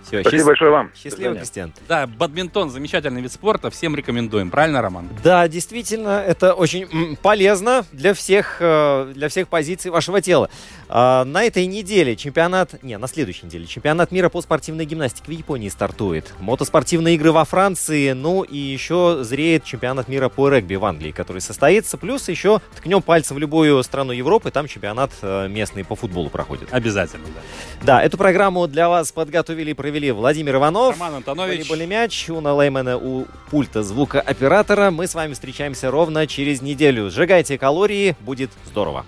[0.07, 0.91] Все, Спасибо счаст- большое вам.
[0.95, 1.35] Счастливо.
[1.35, 1.73] Кристиан.
[1.87, 4.49] Да, бадминтон замечательный вид спорта, всем рекомендуем.
[4.51, 5.09] Правильно, Роман?
[5.23, 10.49] Да, действительно, это очень полезно для всех, э, для всех позиций вашего тела.
[10.89, 15.31] А, На этой неделе чемпионат, не, на следующей неделе чемпионат мира по спортивной гимнастике в
[15.31, 16.33] Японии стартует.
[16.39, 21.41] Мотоспортивные игры во Франции, ну и еще зреет чемпионат мира по регби в Англии, который
[21.41, 21.97] состоится.
[21.97, 26.67] Плюс еще ткнем пальцем в любую страну Европы, там чемпионат э, местный по футболу проходит.
[26.71, 27.41] Обязательно, да.
[27.97, 30.95] Да, эту программу для вас подготовили и провели Владимир Иванов.
[30.95, 31.59] Роман Антонович.
[31.59, 32.29] Волейбольный мяч.
[32.29, 34.91] Уна Леймана у пульта звукооператора.
[34.91, 37.09] Мы с вами встречаемся ровно через неделю.
[37.09, 39.05] Сжигайте калории, будет здорово.